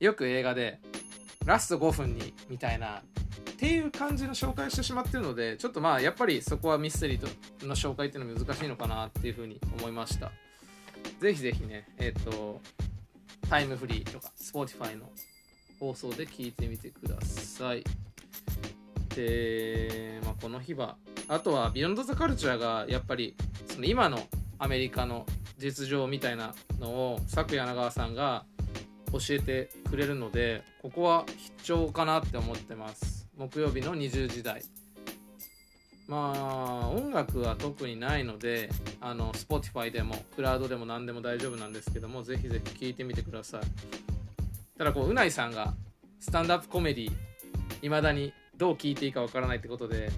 [0.01, 0.79] うよく映画で
[1.45, 3.01] ラスト5分にみたいなっ
[3.57, 10.31] ていう感じの紹介してしまってるのでちょっとまあやっぱりそこはミステリーの紹介っていうのは難しいのかなっていうふうに思いました。
[11.21, 12.61] ぜひぜひねえっ、ー、と
[13.49, 15.09] タイムフリーとか Spotify の
[15.79, 17.83] 放送で聞いてみてください。
[19.15, 20.97] で、まあ、この日は
[21.29, 23.35] あとはビヨンドザカルチャーがやっぱり
[23.67, 24.19] その今の
[24.59, 25.25] アメリカの
[25.57, 28.45] 実情みたいなのを佐久柳川さんが
[29.11, 33.27] 教えてくれるのでここは必聴かなって思ってます。
[33.37, 34.61] 木曜日の20時台。
[36.07, 38.69] まあ音楽は特にないので
[38.99, 43.61] あの Spotify でもクラウドでも何でも大丈夫なんですけどもぜひぜひ聴いてみてください。
[44.77, 45.73] ただこううないさんが
[46.19, 47.11] スタンドアップコメディ
[47.81, 50.11] いまだにどう聴いていいかわからないってことで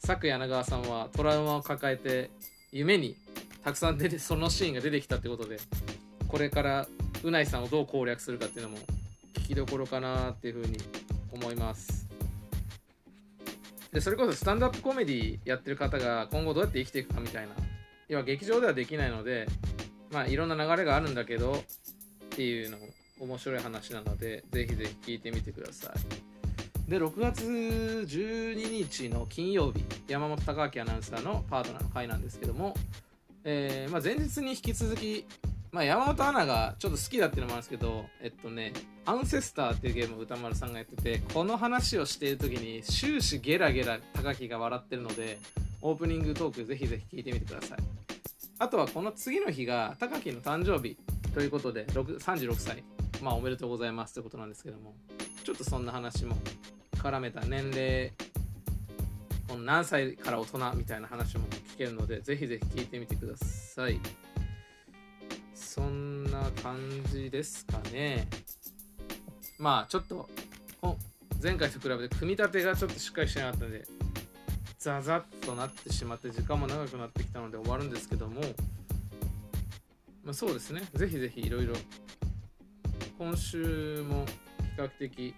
[0.00, 2.30] 佐柳川さんはトラウマを抱えて
[2.72, 3.16] 夢に
[3.64, 5.58] たくさん出てそのシーンが出てきたってことで
[6.28, 6.86] これから
[7.22, 8.78] うないさんをどう攻略するかっていうのも
[9.34, 10.78] 聞きどころかなっていうふうに
[11.32, 12.08] 思います。
[13.92, 17.52] でそれこそスタンドアップコメディやってる方が今後どうやって生きていくかみたいな。
[18.08, 19.46] 要は劇場ではできないので
[20.10, 22.86] まあいろんな流れがあるんだけどっていうのも
[23.20, 25.92] 面白い話なのでぜひぜひ聞いてみてくださ
[26.88, 26.90] い。
[26.90, 32.74] で6月12日の金曜日山本隆明アナウンサーのパートナーの回なんですけども、
[33.44, 35.26] えーまあ、前日に引き続き
[35.72, 38.74] まあ、山本アナがちょっと好きだっていうのもあるんですけど、えっとね、
[39.06, 45.38] アンセスターっていうゲームを歌丸さんがやってて、この話をしている時に終始ゲラゲラ高木が笑ってるので、
[45.80, 47.78] オープニングトークぜひぜひ聞いてみてください。
[48.58, 50.98] あとはこの次の日が高木の誕生日
[51.32, 52.84] ということで、36歳。
[53.22, 54.94] まあおめでとうございますってことなんですけども、
[55.42, 56.36] ちょっとそんな話も
[56.98, 58.12] 絡めた年齢、
[59.52, 64.00] この何歳から大人みたいな話も聞けるので、ぜひぜひ聞いてみてください。
[65.54, 66.78] そんな感
[67.12, 68.26] じですかね。
[69.58, 70.30] まあちょっと
[71.42, 73.84] 前回と比べて組み立てがちょっとしっかりしてなかったので
[74.78, 78.40] ザザッとなってしまって時間も長くなってきたので終わるんですけども
[80.24, 81.74] まあ、そうですねぜひぜひいろいろ
[83.18, 84.24] 今週も
[84.76, 85.34] 比較的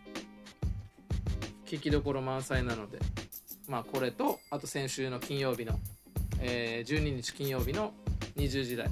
[1.65, 2.99] 聞きどころ満載なので
[3.69, 5.79] まあこれとあと先週の金曜日の、
[6.41, 7.93] えー、12日金曜日の
[8.37, 8.91] 20時台、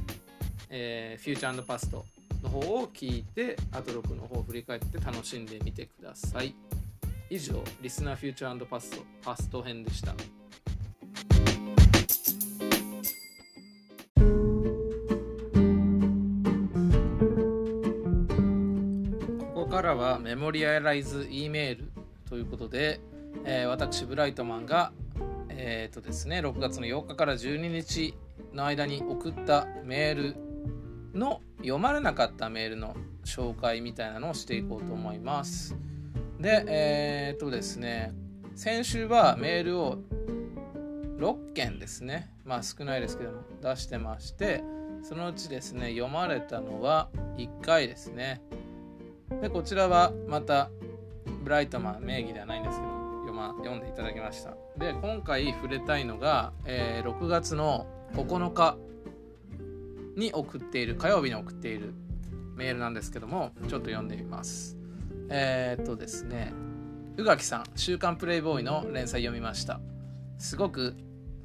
[0.71, 2.05] えー、フューチャーパスト
[2.43, 6.55] の方を聞いてアトロクの方を振り返って楽しんでみてください。
[7.31, 10.13] 以上リスナーフューチャーパストパスト編でした。
[19.55, 21.91] ここからはメモリアライズ E メール
[22.29, 23.01] ということで、
[23.45, 24.93] えー、私ブライトマンが
[25.49, 28.15] えっ、ー、とですね6月の8日から12日
[28.53, 30.37] の間に送ったメール
[31.19, 35.77] の読まれなかったメールの紹介みたいなのをしていこうと思います。
[36.41, 38.13] で、えー、っとですね、
[38.57, 39.99] 先週はメールを
[41.19, 44.65] 6件ですね、まあ少ないですけども出してまして、
[45.03, 48.43] そのうちですね、読まれたのは1回ですね。
[49.41, 50.71] で、こちらはまた
[51.45, 52.92] ブライトマン名義ではないんですけど,、
[53.43, 54.55] ま、読んでいただきました。
[54.79, 58.77] で、今回触れたいのが、えー、6月の9日
[60.17, 61.95] に送っている火曜日に送っている
[62.55, 64.77] メールなんですけどもちょっと読んでみます。
[65.29, 66.53] えー、っとですね。
[67.17, 69.81] 宇垣さん「週刊プレイボーイ」の連載読みました。
[70.39, 70.95] すごく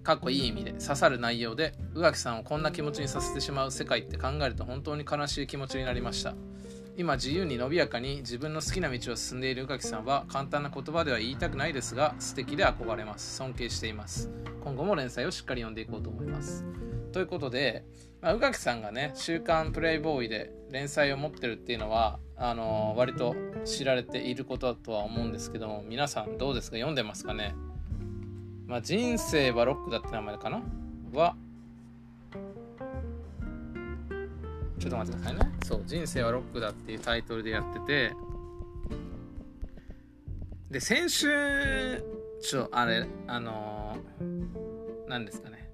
[0.04, 6.34] かっこいい意味で刺さる内容で宇垣さんをこんな気持ちにさせてしまう世界って考えると本当に悲しい気持ちになりました。
[7.00, 13.36] 今自由に伸びやかに自分の好きな道を進んでいる宇垣さんは簡単な言葉では言いたくないですが素敵で憧れます。
[13.36, 14.32] 尊敬しています。
[14.64, 16.66] 今後も連載をしっかり読んでいこうと思います。
[17.12, 17.86] ということで
[18.20, 26.78] まあ、宇垣さんがね「週刊プレイボーイ」で連載を持ってるっていうのはあのー、割と知られていることだとは思うんですけども皆さんどうですか？
[26.78, 27.54] 読んでますかね？
[28.66, 30.64] まあ、人生はロックだって名前かな？
[31.14, 31.36] は
[34.80, 35.52] ちょっと待ってくださいね。
[35.64, 38.16] そう「人生はロックだ」っていうタイトルでやってて。
[40.70, 41.28] で先週
[42.42, 45.70] ちょあれあのー、何ですかね。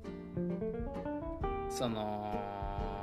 [1.67, 2.31] その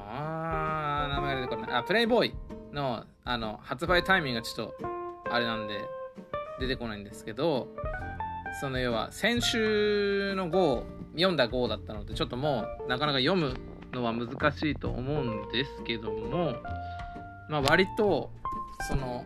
[0.08, 1.72] あ名前が出てこない。
[1.72, 2.34] あプレイボーイ
[2.72, 4.86] のあの発売タイミングがちょっと
[5.30, 5.80] あれなんで
[6.60, 7.68] 出てこないんですけど
[8.60, 10.84] その要は先週の号
[11.14, 13.54] 読んだ号だったのでちょっともうなかなか読む
[13.92, 16.54] のは難しいと思うんですけども
[17.48, 18.30] まあ割と
[18.88, 19.24] その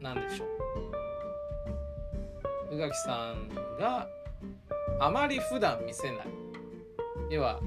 [0.00, 0.44] なんでしょ
[2.70, 2.76] う。
[2.76, 4.08] 宇垣さんが
[4.98, 6.26] あまり普段見せない。
[7.30, 7.60] 要は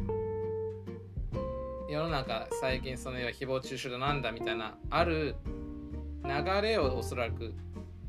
[1.90, 5.36] 世の中最近その要は誹謗中傷だなんだみたいなある
[6.24, 7.54] 流れをおそらく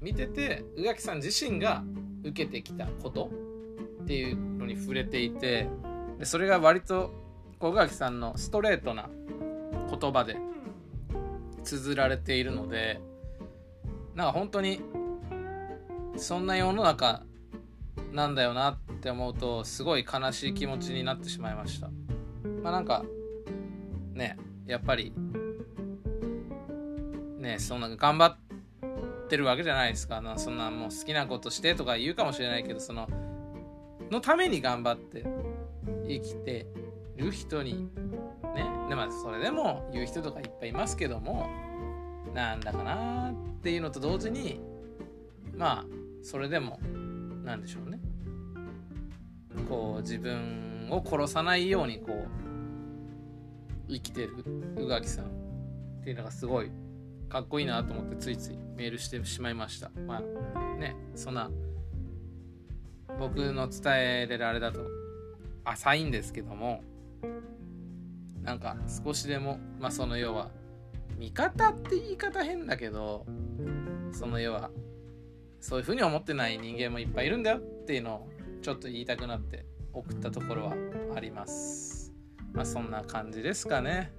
[0.00, 1.84] 見てて宇垣さん自身が
[2.22, 3.30] 受けてきたこと
[4.02, 5.68] っていうのに触れていて
[6.18, 7.12] でそれが割と
[7.60, 9.08] 宇垣さんのストレートな
[9.90, 10.36] 言葉で
[11.62, 13.00] 綴られているので
[14.14, 14.80] なんか本当に
[16.16, 17.22] そんな世の中
[18.12, 21.90] なんだよなって思うとすごい悲しい気持ちになってしまいました。
[22.62, 23.04] まあなんか
[24.14, 25.12] ねやっぱり
[27.38, 30.22] ねそんな頑張ってるわけじゃないですか。
[30.36, 33.08] そんなもう好きなことしてとか言うかもしれないけどその
[34.10, 35.24] のために頑張って
[36.08, 36.66] 生きて
[37.16, 37.88] る人に
[38.54, 38.66] ね。
[38.88, 41.48] でもそれでも言う人とかいっぱいいますけども
[42.34, 44.60] なんだかなっていうのと同時に
[45.54, 45.84] まあ
[46.22, 46.78] それでも
[47.44, 47.98] なんでしょうね。
[49.68, 52.28] こう自分を殺さないようにこう
[53.88, 54.44] 生きてる
[54.76, 55.28] 宇垣さんっ
[56.04, 56.70] ていうのがすごい
[57.28, 59.90] かっこいいなと思ってついついメールしてしまいました。
[60.06, 60.22] ま
[60.54, 61.50] あねそんな
[63.18, 64.80] 僕の伝えれるあれだと
[65.66, 66.82] 浅いんですけども
[68.42, 70.50] なんか少しでもまあその要は
[71.18, 73.26] 味方って言い方変だけど
[74.12, 74.70] その要は
[75.60, 78.28] そういうふうに思ってない人間もいっぱいいるんだよっていうのを
[78.62, 80.74] ちょっと言いたくなって送ったところは
[81.16, 82.12] あります。
[82.52, 84.12] まあそんな感じですかね。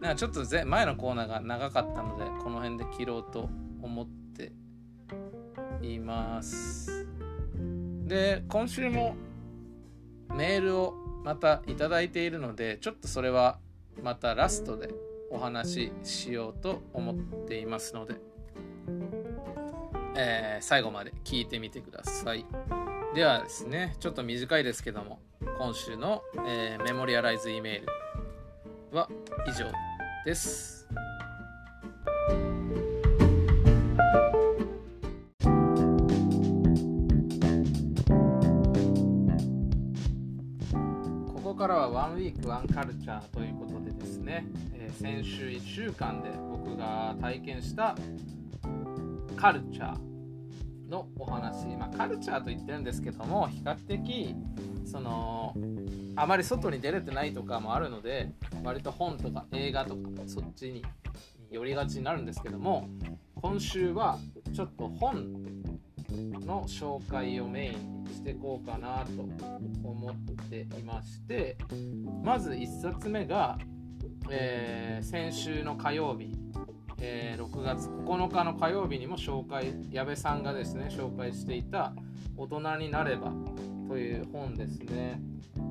[0.00, 3.48] なんかちょっと前のコーナーが長かったのでこの辺で切ろうと
[3.82, 4.52] 思って
[5.82, 7.06] います。
[8.06, 9.16] で今週も
[10.34, 10.94] メールを
[11.24, 13.58] またいいているのでちょっとそれは
[14.02, 14.90] またラストで
[15.30, 17.14] お話ししようと思っ
[17.46, 18.16] ていますので、
[20.16, 22.44] えー、最後まで聞いてみてください。
[23.14, 25.20] ではですねちょっと短いですけども
[25.58, 29.08] 今週の、えー、メモリアライズ E メールは
[29.46, 29.70] 以上
[30.24, 30.88] です
[42.42, 47.94] クワンカルチャーということでですね、えー、先週1週間で僕が体験した
[49.36, 54.34] カルチャーのお話、まあ、カルチャーと言ってるんですけども比較的
[54.84, 55.54] その
[56.16, 58.30] あまり外に出れてないとかもあるので
[58.62, 60.84] 割と本とか映画とかそっちに
[61.50, 62.88] 寄りがちになるんですけども
[63.34, 64.18] 今週は
[64.54, 65.63] ちょっと本
[66.14, 69.22] の紹介をメインにしていこうかなと
[69.82, 70.14] 思っ
[70.48, 71.56] ていまして
[72.22, 73.58] まず1冊目が、
[74.30, 76.32] えー、先週の火曜日、
[77.00, 81.92] えー、6月9日の火曜日にも紹介矢部さんがですね紹介していた
[82.36, 83.32] 「大人になれば」
[83.88, 85.20] という本ですね。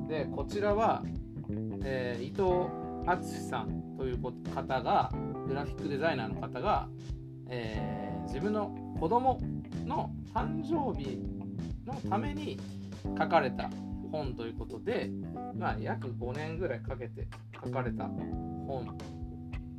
[0.07, 1.03] でこちらは、
[1.83, 2.69] えー、伊藤
[3.05, 4.17] 敦さんという
[4.53, 5.11] 方が
[5.47, 6.87] グラフィックデザイナーの方が、
[7.49, 9.39] えー、自分の子供
[9.85, 11.19] の誕生日
[11.85, 12.59] のために
[13.17, 13.69] 書かれた
[14.11, 15.09] 本ということで、
[15.55, 17.27] まあ、約5年ぐらいかけて
[17.63, 18.97] 書かれた本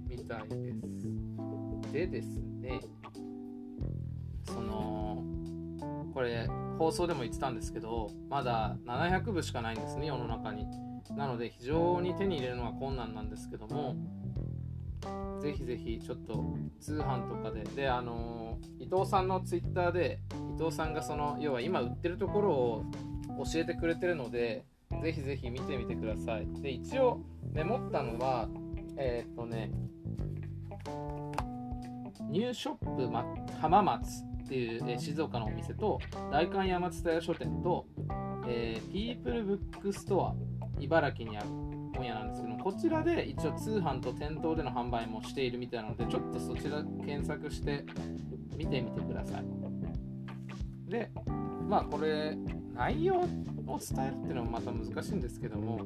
[0.09, 1.93] みたいです。
[1.93, 2.81] でですね、
[4.45, 5.23] その、
[6.13, 10.67] これ放送でも言ってたんですけど、まだ700部しかないんですね、世の中に。
[11.17, 13.95] なので非常に手に入れるのが困難なんですけども、
[15.41, 20.21] ぜひぜひちょっと通販とかで、で、あの伊藤さんのツイッターで、
[20.57, 22.85] 伊藤さんがその、要は今売ってるところを
[23.45, 24.65] 教えてくれてるので、
[25.03, 26.47] ぜひぜひ見てみてください。
[26.63, 27.21] で、一応
[27.53, 28.49] メモったのは、
[28.97, 29.71] えー、っとね、
[32.31, 33.25] ニューショップ、ま、
[33.61, 35.99] 浜松っていう、えー、静岡のお店と、
[36.31, 37.87] 代官山蔦屋書店と、
[38.47, 40.35] えー、ピープルブックストア、
[40.81, 41.49] 茨城にある
[41.97, 47.85] 本屋なんですけどこちらで一応通販と店頭での販売もしているみたいなのでちょっとそちら検索して
[48.57, 49.45] 見てみてください。
[50.91, 51.11] で
[51.69, 52.37] まあこれ
[52.75, 55.81] 内容を伝えるっていうのはまた難しいんですけども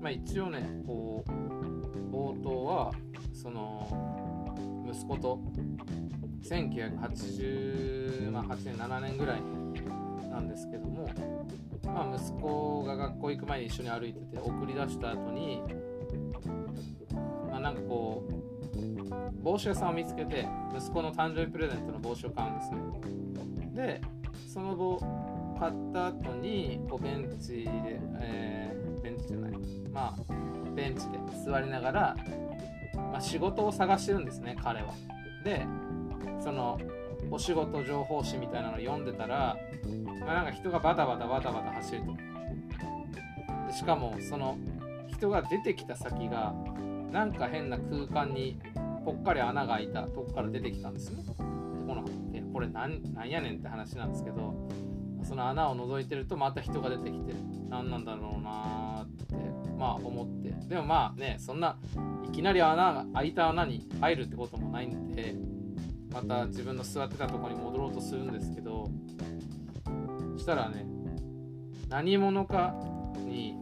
[0.00, 2.92] まあ一応ねこう冒頭は
[3.32, 3.88] その
[4.88, 5.40] 息子と
[6.42, 8.30] 1988
[8.64, 9.63] 年7年ぐらいに
[10.34, 11.08] なんですけども
[11.86, 15.62] まあ、息子が学校行く前に一緒に歩いてて送り出した後に
[17.50, 22.78] まあなんかこう帽子屋さんを見つけて息子の誕生日プレゼントの帽子を買うんですね。
[23.74, 24.00] で
[24.48, 24.98] その帽
[25.60, 29.52] 買った後にこうベンチで、えー、ベンチじゃない。
[29.92, 32.16] まあベンチで座りながら、
[32.96, 34.94] まあ、仕事を探してるんですね彼は。
[35.44, 35.64] で
[36.40, 36.80] その
[37.30, 39.56] お仕事情報誌みたいなの読んでたら、
[40.24, 42.16] まあ、なんか人がバタバタバタバタ走ると。
[43.66, 44.56] でしかもその
[45.08, 46.54] 人が出てきた先が
[47.10, 48.58] なんか変な空間に
[49.04, 51.22] ぽっかり穴が開いたとこから出てきたんですね。
[51.22, 51.32] で
[51.86, 52.04] この
[52.52, 54.54] これなんなんやねんって話なんですけど
[55.22, 57.34] その穴を覗いてるとまた人が出てきて
[57.68, 59.34] 何なんだろうなって
[59.78, 60.54] まあ思って。
[60.68, 61.76] でもまあねそんな
[62.26, 65.34] いきなり穴が開いた穴に入るってこともないんで
[66.14, 68.88] また自分の座ってたとこに戻ろうとするんですけど
[70.38, 70.86] したらね
[71.88, 72.74] 何者か
[73.26, 73.56] に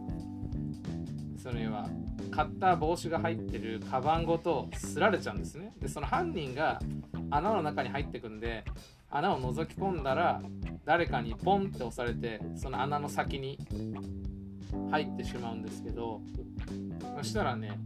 [1.41, 1.89] その要は
[2.29, 5.73] 買った帽子が入ってるカバンごとすられちゃうんですね。
[5.79, 6.79] でその犯人が
[7.29, 8.63] 穴の中に入ってくんで
[9.09, 10.41] 穴を覗き込んだら
[10.85, 13.59] 誰かにポンって押されてその穴の先に
[14.91, 16.21] 入ってしまうんですけど
[17.17, 17.79] そしたらね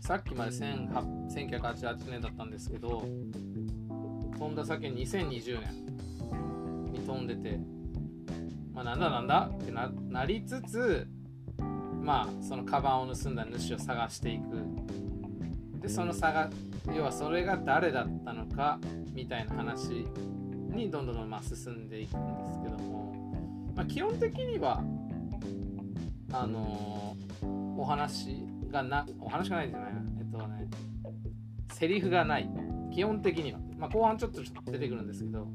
[0.00, 3.06] さっきまで1988年だったんですけど
[4.38, 7.58] 飛んだ先2020年に飛んでて、
[8.72, 11.06] まあ、なんだなんだってななりつつ
[12.00, 14.62] まあそのカバンを盗んだ主を探していく。
[15.80, 16.50] でその探
[16.94, 18.78] 要はそれが誰だったのか
[19.12, 20.06] みたいな話
[20.70, 23.32] にどんどんまあ進んでいくんですけども、
[23.76, 24.82] まあ、基本的には
[26.32, 27.46] あのー、
[27.80, 30.68] お話がなお話がないんじゃないえっとね
[31.72, 32.50] セリフがない。
[32.90, 35.46] 基本的には、まあ、後半ちょっと出てくるんですけど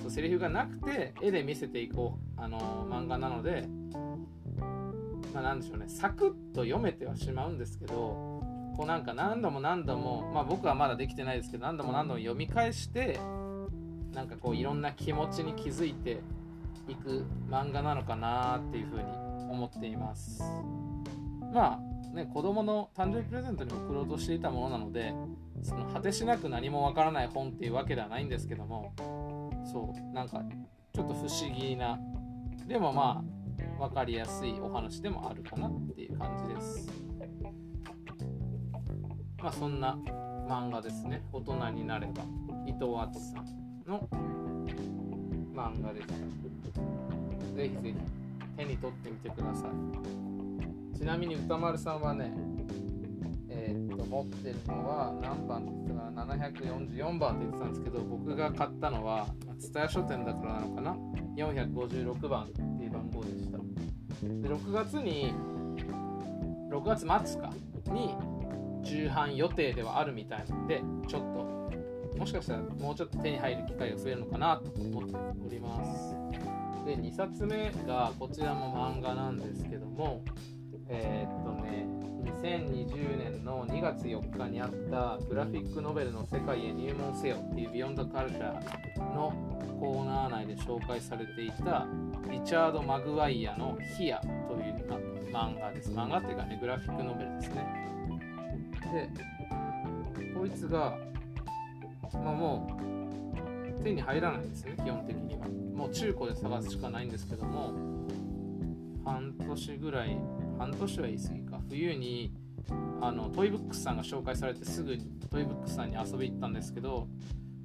[0.00, 3.68] そうセリフがなくて絵で見せていこうあの漫画なので
[5.32, 5.86] まあなんでしょうね。
[5.88, 7.94] サクッと読めてはしまうんですけど
[8.76, 13.18] こうなんか何度も何度もまあ僕はまだできてないですけど何度も何度も読み返して
[14.12, 16.20] なんかこういろんな気持ちに気づいて
[16.88, 19.02] いく漫画なのかなっていうふうに
[19.50, 20.42] 思っています。
[21.52, 25.12] まあね、子供の誕生日プレゼントに送ろうとしていたものなので
[25.62, 28.92] その果てしなく何もわからない本っていうわけではないんですけども
[29.64, 30.40] そうなんか
[30.92, 31.98] ちょっと不思議な
[32.68, 33.24] でもま
[33.80, 36.88] あ分かりやすいお話でもあるかなっていう感じです。
[39.42, 39.98] まあそんな
[40.48, 41.22] 漫画ですね。
[41.32, 42.22] 大人になれば
[42.66, 44.08] 伊藤敦さんの
[45.52, 47.94] 漫画でしたぜひぜひ
[48.56, 50.33] 手に取ってみてください。
[50.94, 52.32] ちなみに歌丸さんはね
[53.48, 59.26] えー、っと持ってるのは何番って言ったか744番って言ってたんですけど僕が買ったのは
[59.58, 60.96] 蔦屋書店だからなのかな
[61.36, 63.58] 456番っていう番号でした。
[63.58, 65.34] で6月に
[66.70, 67.52] 6月末か
[67.92, 68.16] に
[68.82, 75.16] 重版予定ではあるみたいなのでちょっともしかしたらもうちょっと手に入る機会が増えるのかなと思って
[75.46, 76.16] おります。
[76.84, 80.22] で2冊目がこちらも漫画なんですけども
[80.88, 81.86] えー、っとね
[82.42, 89.32] 2020年の2月4日にあったグラフィックノベルの世界へ入門せよっていうビヨンドカルチャーの
[89.80, 91.86] コーナー内で紹介されていた
[92.30, 94.74] リチャード・マグワイアの「ヒア」という、
[95.34, 95.90] 漫画です。
[95.90, 97.90] 漫画っていうかねグラフィックノベルですね。
[98.92, 100.96] でこいつが、
[102.12, 102.68] まあ、も
[103.80, 105.48] う手に入らないんですね基本的には。
[105.74, 107.72] もう中古で探すしかないんですけども
[109.04, 110.16] 半年ぐらい
[110.58, 111.60] 半年は言い過ぎか。
[111.68, 112.32] 冬に
[113.00, 117.06] あのトイブックスさんが紹介されてすぐにトイブックスさんに遊び行ったんですけど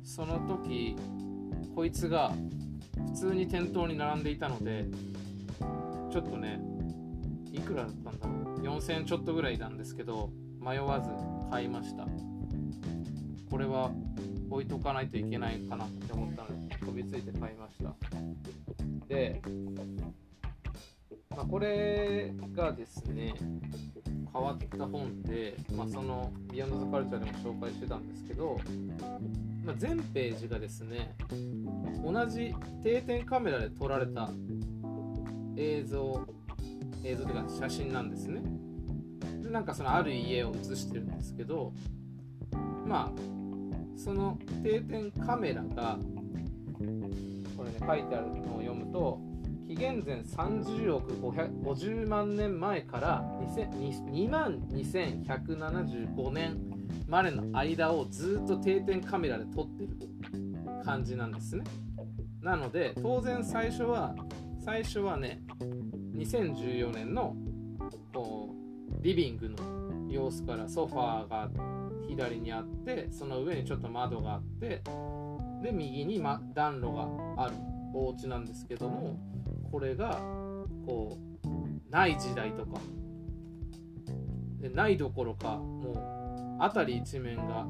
[0.04, 0.96] その時
[1.76, 2.34] こいつが
[3.08, 4.86] 普通に店頭に並んでいたので
[6.12, 6.60] ちょっとね
[7.54, 8.60] いくらだったんだろう。
[8.62, 11.10] 4000円ちょっとぐらいなんですけど迷わず
[11.50, 12.06] 買いました。
[13.50, 13.92] これは
[14.50, 17.96] 置いとかないといけないかなって思ったので飛びついて買いました。
[19.08, 19.42] で、
[21.36, 23.34] まあ、これがですね
[24.34, 28.60] 変わった本で、まあ、その「ビヨンド・ザ・カルチャー」でも紹介してたんですけど、
[29.64, 31.16] まあ、全ページがですね
[32.04, 32.54] 同じ
[32.84, 34.30] 定点カメラで撮られた
[35.56, 36.26] 映像
[37.04, 38.42] 映像というか写真なんですね。
[39.50, 41.74] なんかそのある家を映してるんですけど
[42.86, 43.22] まあ
[43.98, 45.98] その定点カメラが
[47.58, 49.29] これね書いてあるのを読むと
[49.70, 56.58] 紀元前30億50万年前から2万2175年
[57.08, 59.90] までの間をずっと定点カメラで撮ってる
[60.84, 61.64] 感じなんですね
[62.42, 64.16] なので当然最初は
[64.66, 65.44] 最初はね
[66.16, 67.36] 2014年の
[68.12, 68.50] こ
[69.00, 71.48] うリビングの様子からソファーが
[72.08, 74.82] 左にあってその上にちょっと窓があって
[75.62, 77.54] で右に、ま、暖炉がある
[77.94, 79.20] お家なんですけども
[79.72, 80.20] これが
[80.86, 82.80] こうない時代とか。
[84.60, 87.66] でないどころかもう辺り一面が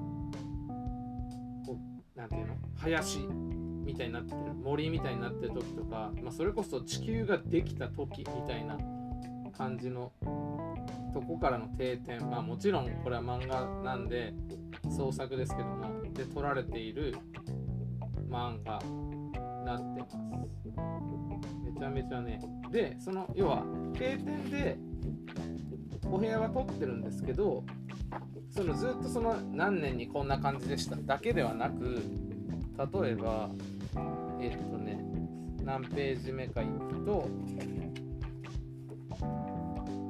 [1.64, 1.78] こ
[2.16, 2.56] うなんていうの？
[2.78, 4.40] 林みたいになってる。
[4.56, 8.78] 森みたいになってる時とか、まあ、それこそ地球ができた時みたいな
[9.56, 10.12] 感じの
[11.14, 12.28] とこからの定点。
[12.28, 14.34] まあもちろんこれは漫画なんで
[14.90, 17.16] 創作ですけどもで撮られている
[18.32, 19.32] 漫画に
[19.66, 20.18] なってます。
[21.80, 22.40] ちゃめちゃね。
[22.72, 23.64] でその要は
[23.94, 24.78] 定点で
[26.12, 27.64] お部屋は撮ってるんですけど
[28.50, 30.96] そのずっとその何年にこんな感じでした？
[30.96, 32.02] だけではなく
[32.78, 33.50] 例えば
[34.42, 35.00] えっとね
[35.64, 37.28] 何ページ目かいくと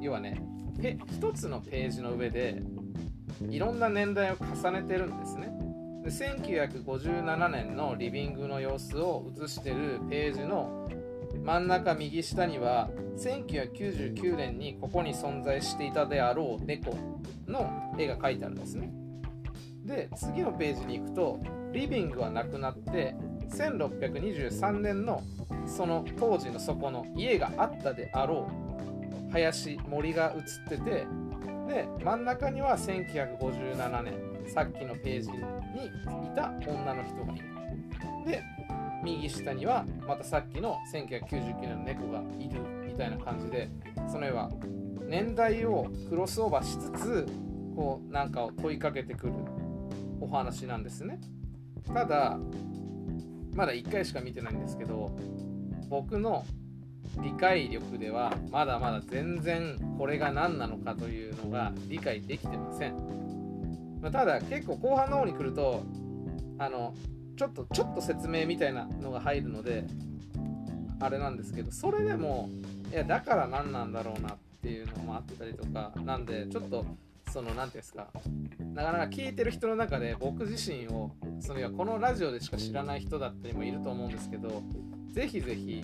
[0.00, 0.42] 要はね
[0.78, 2.62] 1つのページの上で
[3.50, 5.52] いろんな年代を重ねてるんですね。
[6.02, 10.79] で1957年のリビングの様子を映してるページの
[11.42, 16.96] 真ん中右下には1999年にここに存在していたであろう猫
[17.46, 18.92] の絵が描いてあるんですね。
[19.84, 21.40] で次のページに行くと
[21.72, 23.14] リビングはなくなって
[23.50, 25.22] 1623年の
[25.66, 28.48] その当時のそこの家があったであろ
[29.28, 31.06] う林森が映ってて
[31.66, 34.14] で真ん中には1957年
[34.52, 35.40] さっきのページにい
[36.34, 37.50] た女の人がいる。
[38.26, 38.42] で
[39.02, 43.70] 右下にはまたさっきの1999年の猫がいるみたいな感じで
[44.10, 44.50] その絵は
[45.08, 47.26] 年代をクロスオーバーしつつ
[47.74, 49.32] こうなんかを問いかけてくる
[50.20, 51.18] お話なんですね。
[51.92, 52.38] ただ
[53.54, 55.10] まだ1回しか見てないんですけど
[55.88, 56.44] 僕の
[57.22, 62.94] 理解力ではまだまだ全然これが何なのかというのが理解できてません、
[64.00, 65.82] まあ、ただ結構後半の方に来ると
[66.58, 66.94] あの
[67.40, 69.86] ちょっとちょっと説明みたいなのが入るので
[71.00, 72.50] あれなんですけどそれでも
[72.92, 76.84] いやだから何なんだろうなっていうのもあったりとかなんでちょっと
[77.32, 78.08] その何て言うんですか
[78.74, 84.62] なかなか聞いてる人の中で僕自身をそのこのラジオでしか知らない人だったりもいると思うんですけど
[85.08, 85.82] ぜひぜひ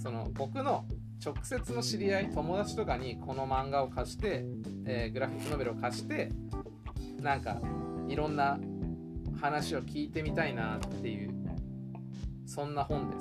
[0.00, 0.84] その僕の
[1.24, 4.44] 直接の知り合い友達とかにこの漫画を貸して、
[4.86, 6.30] えー、グラフィックノベルを貸して
[7.20, 7.60] なんか
[8.06, 8.60] いろんな
[9.44, 11.30] 話を聞いてみたいなっていう
[12.46, 13.20] そんな本で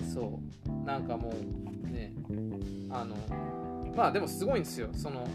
[0.00, 0.14] す。
[0.14, 0.86] そう。
[0.86, 1.30] なんかも
[1.84, 2.14] うね
[2.88, 3.16] あの
[3.94, 4.88] まあでもすごいんですよ。
[4.94, 5.28] その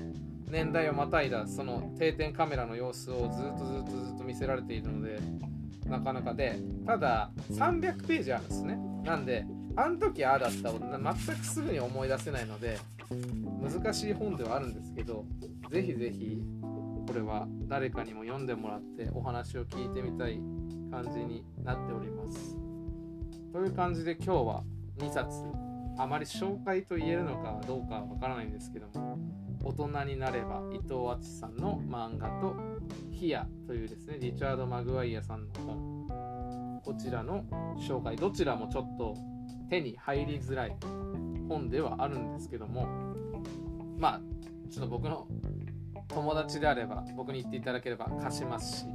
[0.50, 5.20] 年代をまたいだその定点カメラの様子をずっとずっとずっと見せられているので
[5.88, 6.34] なかなか。
[6.34, 6.58] で
[6.88, 8.80] ただ300ページあるんですね。
[9.04, 9.46] なんで
[9.76, 12.80] あの時ああだったを全くすぐに思い出せないので
[13.62, 15.26] 難しい本ではあるんですけど
[15.70, 16.42] ぜひぜひ
[17.12, 20.40] これは誰かにも読んでもらってお話を聞いてみたい
[20.90, 22.56] 感じになっております。
[23.52, 24.64] という感じで今日は
[24.98, 25.44] 2冊
[25.98, 29.20] あまり紹介と言えるのかどうかわからないんですけども
[29.62, 32.56] 大人になれば伊藤敦さんの漫画と
[33.12, 37.44] ヒアというですねリチャード・マグワイアさんの本こちらの
[37.78, 39.18] 紹介どちらもちょっと
[39.70, 40.78] 手に入りづらい
[41.50, 42.88] 本ではあるんですけども
[43.98, 44.22] まあ
[44.72, 45.28] ちょっと僕の
[46.14, 48.86] 友達であれば僕に言っていただければ貸しますし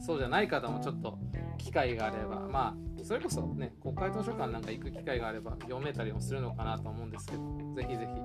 [0.00, 1.18] そうじゃない方もちょっと
[1.56, 7.42] 機会があればまあそれこそね国会図書館なんか行く機会があれば読めたりもするのかなと思うんですけど
[7.74, 8.20] ぜひぜひ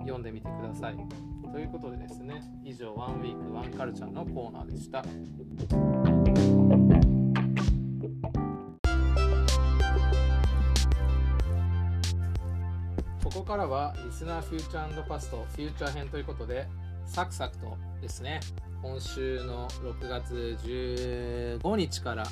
[0.00, 0.96] 読んでみてください。
[1.52, 5.04] ということでですね以上ワンウィークワンカルチャーのコーナーでした。
[13.22, 16.66] ここからはリスナーフューチャーパストフューチャー編ということで
[17.06, 18.40] サクサクとですね
[18.82, 22.26] 今週の6月15日から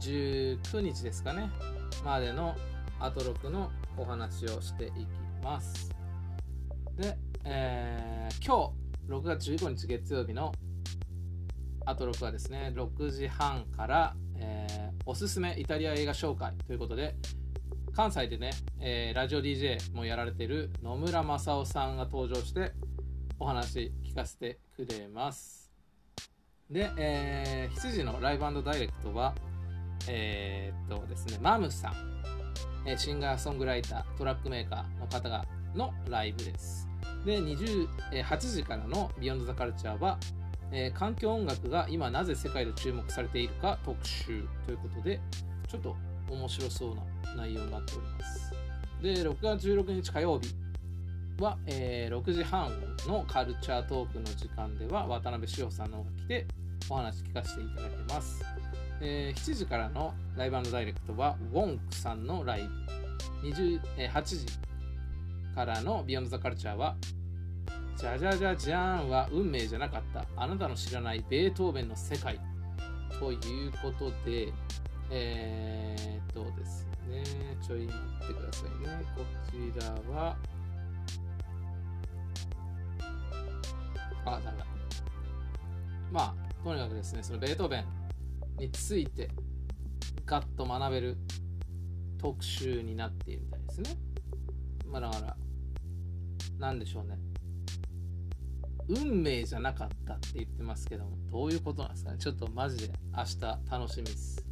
[0.00, 1.50] 19日ですかね
[2.04, 2.54] までの
[3.00, 5.06] アトロクのお話をしていき
[5.42, 5.90] ます。
[6.96, 8.72] で、えー、今
[9.08, 10.52] 日6月15日月曜日の
[11.84, 17.16] アトロクはですね6時半から、えー、おすすめイタリア映画紹介ということで
[17.92, 18.50] 関西でね、
[18.80, 22.72] えー、ラジオ DJ もやられてる野村正夫さんが登場して
[23.38, 25.70] お話聞かせてくれます。
[26.70, 29.34] で、えー、7時のライブダイレクトは
[30.08, 31.94] えー、っとですねマムさん、
[32.86, 36.88] えシンガーソングライタートラックメーカーの方がのライブです。
[37.24, 40.18] で20、え8時からの「ビヨンドザカルチャーは、
[40.72, 45.20] えー、環境音楽が今なぜ世界で注目されているか特集ということで
[45.68, 45.96] ちょっと
[46.30, 47.02] 面白そうな
[47.34, 48.52] 内容になっております。
[49.02, 50.65] で6月16日火曜日。
[51.38, 52.72] は、えー、6時半
[53.06, 56.46] のカルチャートークの時間では渡辺志保さんの方が来て
[56.88, 58.44] お話聞かせていただきます、
[59.00, 62.96] えー、7時からのライブダイレクトはウォンクさんのライブ。
[63.48, 64.46] 20、えー、8時
[65.54, 66.96] からのビヨンドザカルチャーは
[67.96, 70.26] じゃじゃじゃじゃーんは運命じゃなかった。
[70.36, 72.38] あなたの知らないベートーベンの世界。
[73.18, 74.52] ということで
[75.10, 77.24] えー、っとですね
[77.66, 79.04] ちょい待ってくださいね。
[79.16, 80.36] こちらは
[84.26, 84.66] あ、ダメだ。
[86.10, 87.84] まあ、とにかくですね、そのベートーベン
[88.58, 89.30] について
[90.24, 91.16] ガッと学べる
[92.18, 93.90] 特集になっているみたいですね。
[94.86, 95.36] まあだから、
[96.58, 97.18] なんでしょうね。
[98.88, 102.18] 運命じゃなかったって言ってますけども、どういうことなんですかね。
[102.18, 104.46] ちょっとマジで明日楽しみです。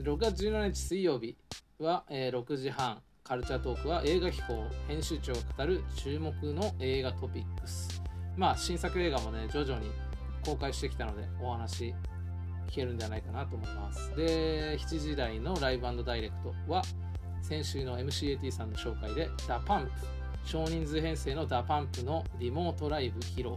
[0.00, 1.36] 6月17日水曜日
[1.78, 8.05] は、えー、6時半、カルチャートークは映画秘宝編集長が語る注目の映画トピックス。
[8.36, 9.90] まあ新作映画もね徐々に
[10.44, 11.94] 公開してきたのでお話
[12.68, 14.14] 聞けるんじゃないかなと思います。
[14.16, 16.82] で7時台のライブ＆ダイレクトは
[17.40, 19.90] 先週の MCAT さんの紹介で DA PUMP
[20.44, 23.56] 少人数編成の DA PUMP のリモートライブ披露。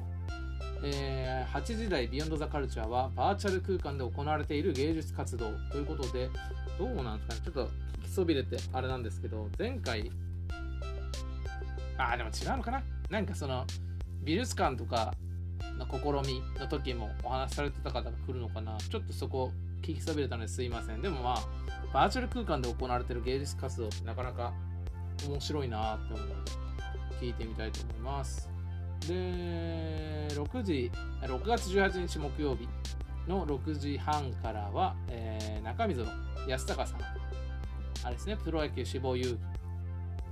[0.82, 5.52] えー、8時台ビヨンドザカルチャーはバーチャル空間で行われている芸術活動。
[5.72, 6.30] ということで
[6.78, 7.42] どうなんですかね？
[7.44, 10.10] ちょっと聞きそびれてあれなんですけど前回
[11.98, 12.82] ああでも違うのかな？
[13.10, 13.66] なんかその
[14.22, 15.14] 美術館とか
[15.78, 18.78] の試みの時もお話しされてた方が来るのかな。
[18.78, 19.52] ちょっとそこ
[19.82, 21.02] 聞きそびれたのですいません。
[21.02, 21.44] でもまあ
[21.94, 24.54] バーチャル空間で行われてる芸術活動ってなかなか
[25.28, 26.52] 面白いなって思うので
[27.20, 28.50] 聞いてみたいと思います
[29.08, 30.92] で6時
[31.22, 32.68] 6月18日木曜日
[33.28, 36.06] の6時半からは、えー、中溝
[36.48, 37.02] 康隆さん
[38.02, 38.38] あれですね。
[38.38, 39.38] プロ野球志望遊戯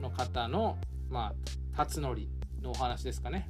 [0.01, 0.77] の方の
[1.09, 1.33] まあ
[1.75, 2.27] 辰徳
[2.61, 3.49] のお話ですかね。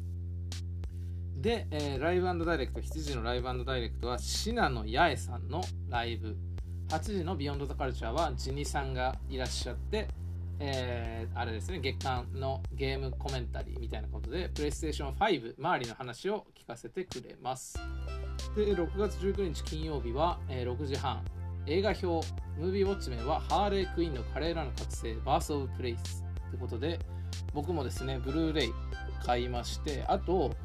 [1.37, 6.35] で、えー、ライブダイレクト、7時のライブダイレクトは、信濃八重さんのライブ。
[6.89, 10.07] 8時のビヨンドザカルチャーは、ジニさんがいらっしゃって、
[10.59, 17.77] えー、あれですね、月間のゲームコメンタリーみたいなことで、プレイステーション5周りの話を聞かせてくれます。
[18.55, 21.23] で、6月19日金曜日は、えー、6時半、
[21.67, 22.27] 映画表、
[22.57, 26.97] ムービーウォッチメンは、ハーレークイーンの華麗なる覚醒、バース・オブ・プレイスということで、
[27.53, 28.73] 僕もですね、ブルーレイ
[29.23, 30.55] 買いまして、あと、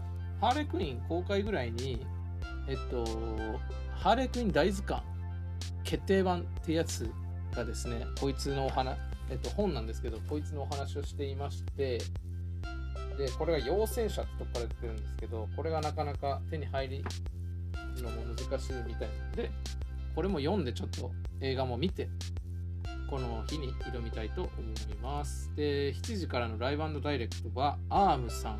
[0.42, 2.04] ハーレクイン公開ぐらいに、
[2.66, 3.04] えっと、
[3.94, 5.00] ハーレクイン大図鑑
[5.84, 7.08] 決定版ってやつ
[7.54, 8.98] がですね、こいつのお話、
[9.30, 11.98] えっと、本なんですけど、こいつのお話をしていまして、
[13.16, 17.04] でこれが陽戦車ってとこから出てるんですけどこれがなかなか手に入り
[18.02, 19.50] のも難しいみたいなので
[20.14, 22.08] これも読んでちょっと映画も見て
[23.10, 25.54] この日に挑みたいと思います。
[25.54, 28.58] で7時からのライブダイレクトはアームさん。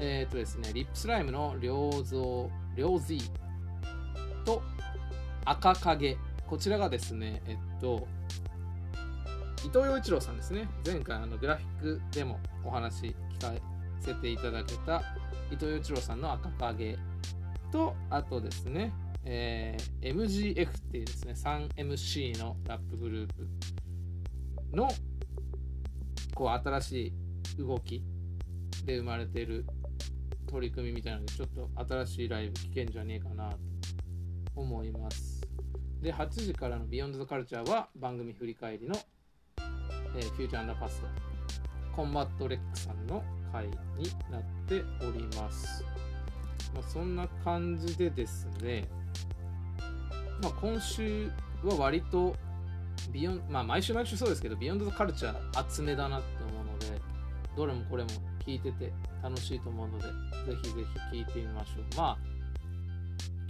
[0.00, 3.30] えっ、ー、とですねリップスライムの良造良 Z
[4.44, 4.62] と
[5.44, 6.16] 赤影。
[6.46, 8.06] こちらがですねえっと
[9.64, 10.68] 伊藤洋一郎さんですね。
[10.86, 13.52] 前回あのグラフィックでもお話聞か
[14.00, 15.02] せていただけた
[15.50, 16.96] 伊藤洋一郎さんの赤影
[17.70, 18.92] とあとですね、
[19.24, 23.48] えー、MGF っていうですね 3MC のラップグループ
[24.76, 24.88] の
[26.34, 27.12] こう新し
[27.56, 28.02] い動き
[28.84, 29.66] で生まれてる
[30.48, 33.58] 取り組みみたいなのでちょっと新しいライブ聞けんじゃねえかなと
[34.56, 35.46] 思います。
[36.00, 38.94] で8時からの Beyond the Culture は番組振り返りの
[40.16, 41.06] えー、フューチャーアンドパスト
[41.94, 43.22] コンバット RECさんの
[43.52, 43.72] 回に
[44.30, 45.84] なっております。
[46.74, 48.88] まあ、そんな感じでですね、
[50.42, 51.30] まあ、今週
[51.64, 52.36] は割と
[53.10, 57.00] ビヨン、まあ、毎週毎週そうですけど、ビヨンドザカルチャー厚めだなって思うので、
[57.56, 58.10] どれもこれも
[58.46, 58.92] 聞いてて
[59.22, 60.12] 楽しいと思うので、ぜ
[60.62, 61.96] ひぜひ聞いてみましょう。
[61.96, 62.18] まあ、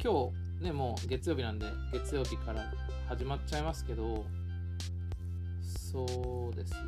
[0.03, 2.73] 今日ね、もう月曜日なんで、月曜日から
[3.09, 4.25] 始まっちゃいますけど、
[5.61, 6.79] そうですね。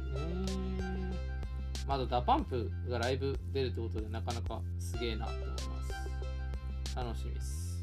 [1.87, 6.97] まだ DA PUMP がライブ出るってことでなかなかすげえなって思います。
[6.97, 7.83] 楽しみです。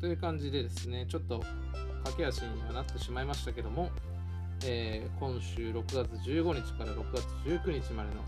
[0.00, 1.42] という感じでですね、ちょっと
[2.04, 3.90] 駆け足にはなってしまいましたけども、
[4.64, 5.96] えー、今週6月
[6.28, 8.22] 15日から6月19日までの、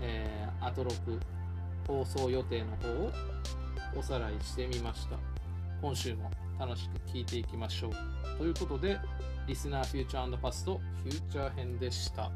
[0.00, 1.18] えー、アトロク
[1.86, 3.12] 放送予定の方を
[3.96, 5.16] おさらいしてみました。
[5.80, 7.92] 今週も楽しく聴いていきましょう。
[8.38, 8.98] ということで、
[9.46, 12.30] リスナーフューチャーパストフューチャー編でした。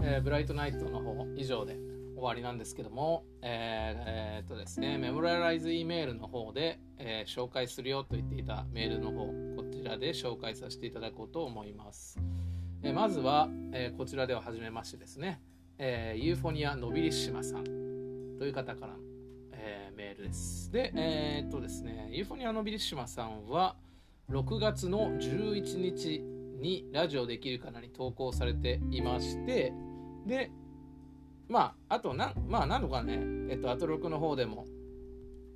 [0.00, 1.76] えー、ブライトナイトの方以上で
[2.14, 9.26] 終わりなんですけども、えー、えー、っとですね、メモラライズ E メールの方で、えー、紹介するよと言っていたメールの方、
[9.86, 12.18] らで紹介させていただこうと思います。
[12.82, 15.40] え、まずは、え、こちらでは初めましてですね、
[15.78, 17.64] え、ユーフォニア・ノビリッシマさん
[18.38, 19.06] という方からの
[19.66, 20.70] えメールです。
[20.70, 23.76] で、えー、っとですね、ユーフォニア・ノビリッシマさんは、
[24.30, 26.20] 6月の11日
[26.60, 29.72] にラジオできるかなに投稿されていまして、
[30.26, 30.50] で、
[31.48, 33.20] まあ、あとな、まあ、何度かね、
[33.50, 34.66] えっと、アトロクの方でも、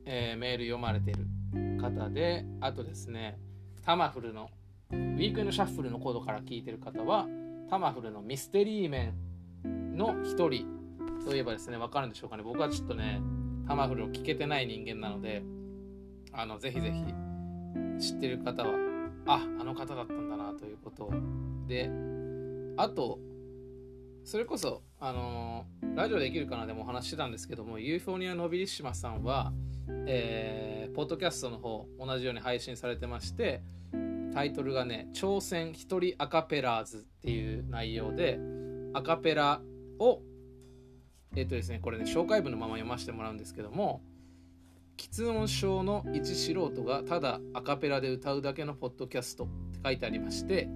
[0.05, 1.27] えー、メール読まれてる
[1.81, 3.39] 方で、あとですね、
[3.83, 4.51] タマフルの、
[4.91, 7.27] ウィークエンドシャッフルのコードから聞いてる方は、
[7.69, 9.13] タマフルのミステリーメ
[9.65, 10.67] ンの一人
[11.25, 12.43] といえばですね、分かるんでしょうかね。
[12.43, 13.21] 僕はちょっとね、
[13.71, 15.45] タマフルを聞けてない人間なので
[16.33, 18.71] あのぜひぜひ知ってる方は
[19.27, 21.09] ああの方だったんだなということ
[21.69, 21.89] で
[22.77, 23.21] あと
[24.31, 25.67] それこそあの
[25.97, 29.53] ラジオできるかなでもお話してたんですけどもユーフォニア・ノビリッシマさんは、
[30.07, 33.61] えー、ポッドキャストの方同じように配信されてまして
[34.33, 38.39] タイトルがね「挑戦一人アカペラーズ」っていう内容で
[38.93, 39.63] アカペラ
[39.99, 40.23] を
[41.35, 44.01] えっ、とですねこれね紹介文のまま読ませてもらうんですけども
[44.97, 50.69] 喫音症の一素人がただアカペラで歌うだけのポッドキャストって書いてありまして、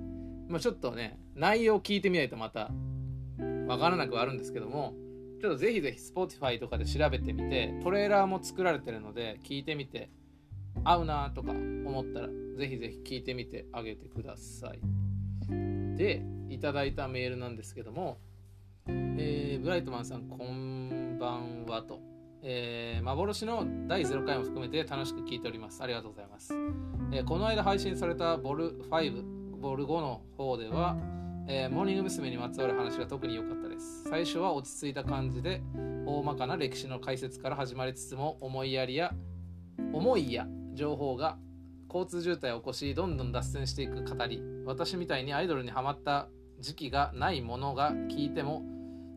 [0.49, 2.73] ま、ちょっとね内容を聞いてみないとまた
[3.67, 4.95] わからなくはあるんですけども
[5.41, 10.11] ちょっとぜひぜひ Spotify とかで調べてみてトレーラーも作られてるので聞いてみて
[10.85, 14.79] 合うなとか思ったらぜひぜひ聞いてみてあげてください
[15.97, 18.19] でいただいたメールなんですけども
[18.87, 22.01] えー、ブライトマンさん、こんばんはと。
[22.43, 25.83] えー、幻の第0回も含めて楽しく聞いております。
[25.83, 26.53] ありがとうございます。
[27.11, 30.99] えー、この間配信されたボル5、ボル5の方では、
[31.47, 32.31] えー、モーニング娘。
[32.31, 34.05] にまつわる話が特に良かったです。
[34.09, 35.63] 最初は落ち着いた感じで、
[36.07, 39.13] 大まかな歴史の解説から始まりつつも、思いやりや、
[39.93, 41.37] 思いや情報が
[41.89, 46.29] 交通渋滞を起こし、どんどん脱線していく語り、私みたいにアイドルにはまった
[46.61, 48.63] 時期がないものが聞いても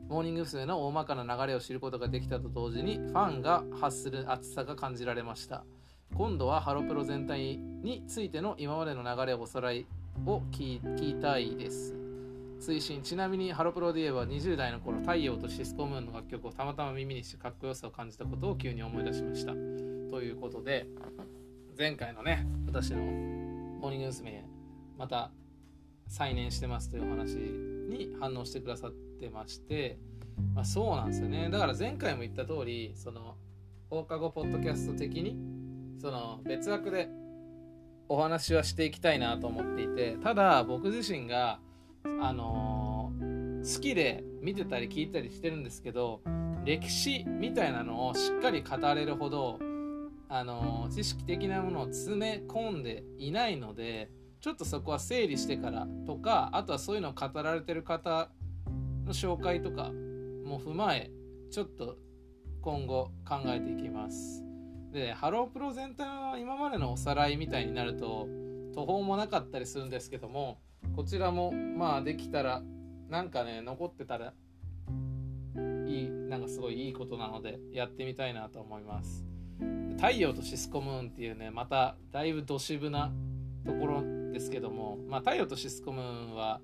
[0.10, 0.66] モーニング娘。
[0.66, 5.66] の大まかな流れを知ることができたと同時にファンが発する熱さが感じられました
[6.16, 9.86] 今度はハロプロ全体についての今までの流れをおさらい
[10.26, 12.07] を聞きたいです
[12.60, 20.88] 推進ちなみにハロプロで言えば20代の頃太陽とシスコムーンの楽曲をたまたま耳にしてかっこよさを感じたことを急に思い出しましたということで
[21.78, 24.44] 前回のね私のモーニング娘。
[24.98, 25.32] また
[26.08, 30.00] 再燃してますというお話に反応してくださってまして、
[30.56, 33.36] まあ、そうなんですよねだから前回も言った通りその
[33.90, 35.38] 放課後ポッドキャスト的に
[36.02, 37.10] その別枠で
[38.10, 41.60] お話はしていきたいなと思っていてただ僕自身が
[42.22, 46.22] あのー、好きで見てたり聞いたりしてるんですけど
[46.66, 49.60] 歴史みたいなのをしっかり語れるほど
[50.30, 54.10] あの知識的なものを詰め込んでいないので
[54.42, 58.30] ちょっとそこは整理してからとかあとはそういうのを語られてる方
[59.06, 59.92] の紹介とか
[60.46, 61.12] も踏まえ
[61.50, 61.98] ちょっと
[62.62, 64.44] 今後考えていきます。
[64.92, 68.28] でハロープロ全体は今までのおさらいみたいになると
[68.74, 70.60] 途方もなかったりするんですけども
[70.96, 72.62] こちらもまあできたら
[73.10, 74.34] なんかね残ってたら
[75.88, 79.26] いいなんかすごいいいことなのでやってみたいなと思います。
[79.98, 83.12] 太陽とシスコムーンっていうねまただいぶど渋な
[83.66, 86.04] ところですけども、まあ、太陽とシスコムー
[86.34, 86.62] ンは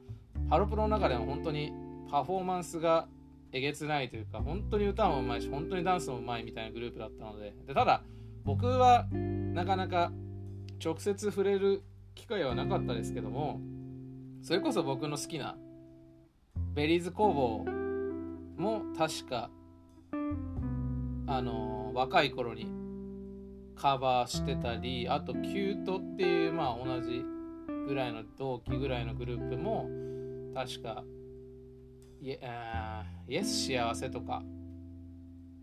[0.49, 1.73] ハロプロの中でも本当に
[2.11, 3.07] パフォーマンスが
[3.51, 8.03] えげつないというか本当に歌もうまいし本当にダンスもうまいみたいなグループだったのででただ
[8.43, 10.11] 僕はなかなか
[10.83, 11.81] 直接触れる
[12.13, 13.59] 機会はなかったですけども
[14.43, 15.55] それこそ僕の好きな
[16.73, 17.65] Berryz工房
[18.61, 19.49] も確か
[21.27, 22.67] あの若い頃に
[23.75, 27.23] カバーしてたりあと℃-ute っていうまあ同じ
[27.87, 29.89] ぐらいの同期ぐらいのグループも
[30.53, 31.05] 確か
[32.21, 34.43] イエス幸せとか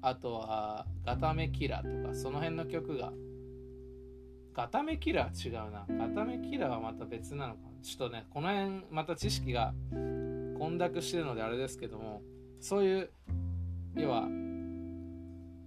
[0.01, 3.13] あとはガタメキラーとかその辺の曲が
[4.55, 5.87] ガタメキラー違うな。
[5.89, 9.75] ガタメキラーはまた別なのかちょっとねこの辺また知識が
[10.59, 12.23] 混濁してるのであれですけども
[12.61, 13.11] そういう
[13.97, 14.29] 要は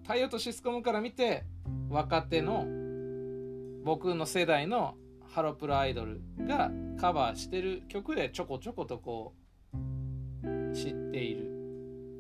[0.03, 1.45] 太陽とシスコムから見て
[1.89, 2.65] 若手の
[3.83, 4.95] 僕の世代の
[5.33, 9.33] ハロプロアイドルがカバーしてる曲でちょこちょことこ
[10.43, 11.41] う知っている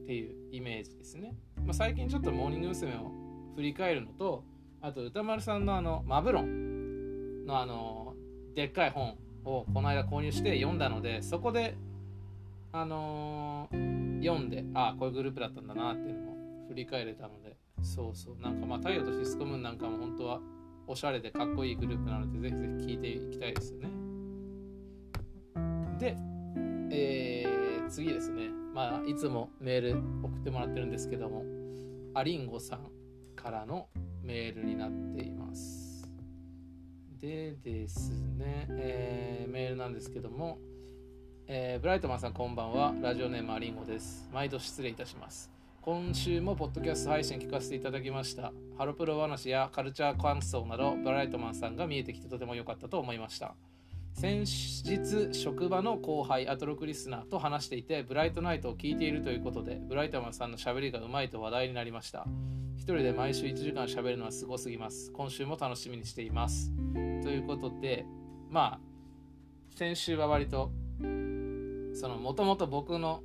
[0.03, 2.93] っていうイメージですね、まあ、最近ちょっとモーニング娘。
[2.95, 3.11] を
[3.55, 4.43] 振り返るのと
[4.81, 8.13] あと歌丸さんのあのマブロンのあの
[8.55, 9.15] でっかい本
[9.45, 11.75] をこの間購入して読んだのでそこで
[12.71, 20.39] あのー、読んでああこういうグループだったんだなっていうのも振り返れたのでそうそうなんかまあ太陽とシスコムーンなんかも本当は
[20.87, 23.89] おしゃれでかっこいいグループなのでぜひぜひ聴いていきたいですよね。
[25.99, 26.17] で
[26.91, 28.49] えー、次ですね。
[28.73, 31.43] まあいつもメール送ってもらってるんですけども
[32.15, 32.91] アリンゴさん
[33.35, 33.87] からの
[34.23, 35.82] メールになっています。
[37.23, 40.59] でですね、えー、メールなんですけども
[41.45, 42.93] えー、ブライトマンさんこんばんは。
[43.01, 44.29] ラジオネームアリンゴです。
[44.33, 45.51] 毎度失礼いたします。
[45.81, 48.53] 今週もポッドキャスト配信聞かせていただきました。
[48.77, 53.55] ハロプロ話やカルチャー感想などブライトマンさんが見えてきてとても良かったと思いました。
[54.13, 62.25] 先日職場の後輩アトロクリスナーと話していてブライトナイトを聞いているということでブライトマンさんのしゃべりがうまいと話題になりました。
[62.83, 65.09] 一人で毎週1時間しゃべるのはすごすぎます。
[65.13, 66.69] 今週も楽しみにしています。
[67.23, 68.05] ということで
[68.49, 68.79] まあ
[69.73, 70.69] 先週は割と
[70.99, 73.23] そのもともと僕の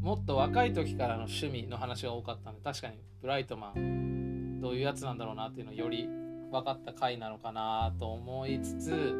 [0.00, 6.08] もっと若い時からの趣味の話が多かったんで確かにブライトマンどういうやつなんだろうなっていうのをより
[6.52, 9.12] 分かった回なのかなと思いつつ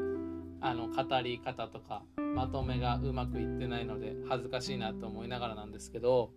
[0.60, 2.04] あの語り方とか
[2.36, 6.30] まとめがうまくいってないので恥ずかしいなと思いながらなんですけど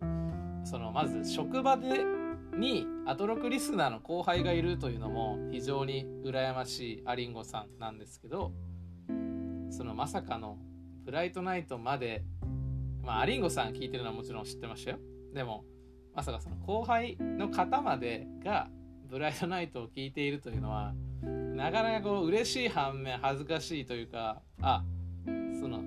[0.63, 2.16] そのまず職場で
[2.57, 8.51] にアトロクリスナーの後輩がいるというのも非常に羨ましいアリンゴさんなんですけど
[9.69, 10.57] そのまさかの
[11.05, 12.23] ブライトナイトまで
[13.07, 14.97] まあ、アリンゴさん聞いてるのはもちろん知ってましたよ。
[15.33, 15.63] でも、
[16.13, 18.67] まさかその後輩の方までが
[19.09, 20.93] ブライトナイトを聞いているというのは、
[21.23, 24.83] なかなかこう嬉しい反面恥ずかしいというか、あ、
[25.25, 25.77] その、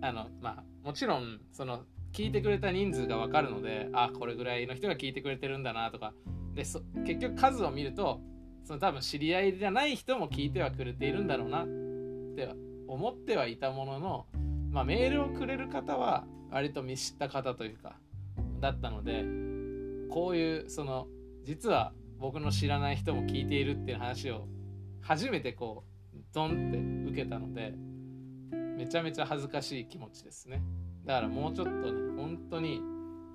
[0.00, 1.84] あの、まあ、もちろん、その、
[2.16, 6.14] 聞いてくれた人数がわかるので、あ、これぐらいの人が聞いてくれてるんだなとか、
[6.54, 8.20] で、そ結局数を見ると、
[8.64, 11.66] その多分知り合いじゃない人も聞いてはくれているんだろうなっ
[12.34, 12.48] て
[12.88, 14.26] 思ってはいたものの、
[14.70, 17.96] まあ、メールをくれる方は割と見知った方というか
[18.60, 19.24] だったので
[20.12, 21.06] こういうその
[21.44, 24.48] 実は僕の知らない人も聞いているっていう話を
[25.00, 27.72] 初めてこうドンって受けたので
[28.76, 30.60] めちゃめちゃ恥ずかしい気持ちですね。
[31.06, 32.82] だからもうちょっとね本当に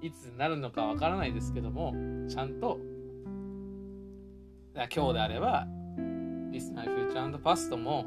[0.01, 1.93] いつになるのかわからないですけども
[2.27, 2.79] ちゃんと
[4.73, 5.67] 今日であれば
[6.51, 8.05] リスナーフューチャーパストも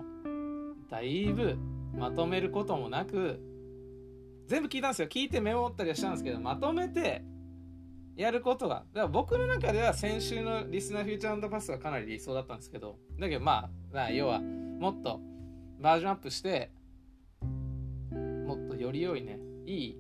[0.90, 1.56] だいぶ
[1.96, 3.40] まとめることもなく
[4.46, 5.08] 全部聞いたんですよ。
[5.08, 7.24] 聞いてメモったりはしたんですけどまとめて
[8.14, 8.84] やることが。
[8.92, 15.20] だから僕の中では先週のリスナーフューチャーパスがかなり理想だったんですけどだけどまあ要はもっと
[15.80, 16.70] バージョンアップして
[17.40, 19.98] もっとより良いねいい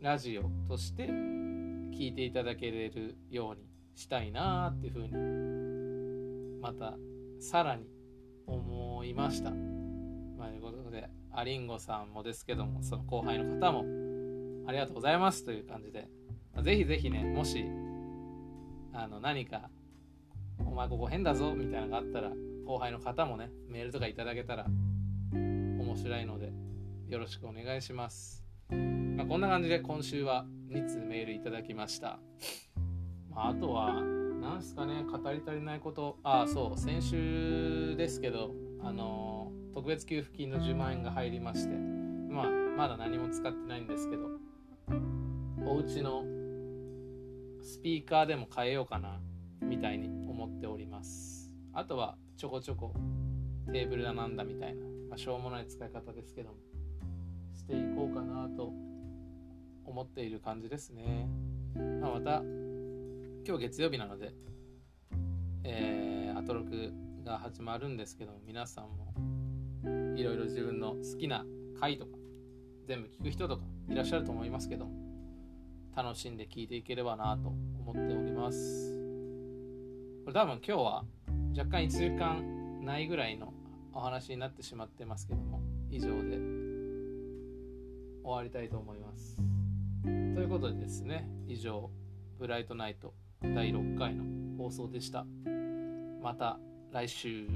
[0.00, 6.94] ラジオとして聞いていただけれるようにしたいなっていうふうにまた
[7.40, 7.86] さらに
[8.46, 9.50] 思いました。
[9.50, 13.84] まあ、ということでアリンゴさんもですけどもその後輩の方も
[14.68, 16.08] ありがとうございますという感じで、
[16.54, 17.64] まあ、ぜひぜひねもし
[18.92, 19.70] あの何か
[20.58, 22.30] お前ここ変だぞみたいなのがあったら
[22.66, 24.66] 後輩の方もねメールとかいただけたら
[25.32, 26.52] 面白いので
[27.08, 32.18] よろしくお願いします、まあ、こんな感じで今週は2通メールいただきました、
[33.30, 34.02] まあ、あとは
[34.40, 36.18] 何すかね語り足りないこと。
[36.22, 41.74] ああそう先週ですけどあのー特別給付金の10万円が入りまして。
[41.74, 42.46] まあ
[42.76, 44.28] まだ何も使ってないんですけど
[45.66, 46.24] お家の
[47.62, 49.20] スピーカーでも変えようかな
[49.60, 51.52] みたいに思っております。
[51.72, 52.94] あとはちょこちょこ
[53.72, 56.56] テーブルだなんだみたいな、まあ、しょうもない使い方ですけども。
[57.66, 58.72] していこうかなと
[59.84, 61.28] 思っている感じですね、
[62.00, 62.42] まあ、また
[63.44, 64.32] 今日月曜日なので
[65.64, 66.92] えー、アトロク
[67.24, 69.12] が始まるんですけど皆さんも
[70.16, 71.44] いろいろ自分の好きな
[71.80, 72.12] 回とか
[72.86, 74.86] 全部聞く人とかいらっしゃると思いますけど
[75.96, 78.94] 楽しんで聞いていければなと思っております。
[80.24, 81.04] これ多分今日は
[81.56, 83.52] 若干1時間ないぐらいの
[83.92, 85.60] お話になってしまってますけども
[85.90, 86.65] 以上で
[88.26, 89.36] 終わりたいと思います。
[90.02, 91.90] ということでですね以上
[92.38, 94.24] ブライトナイト第6回の
[94.58, 95.24] 放送でした。
[96.20, 96.58] また
[96.90, 97.46] 来週。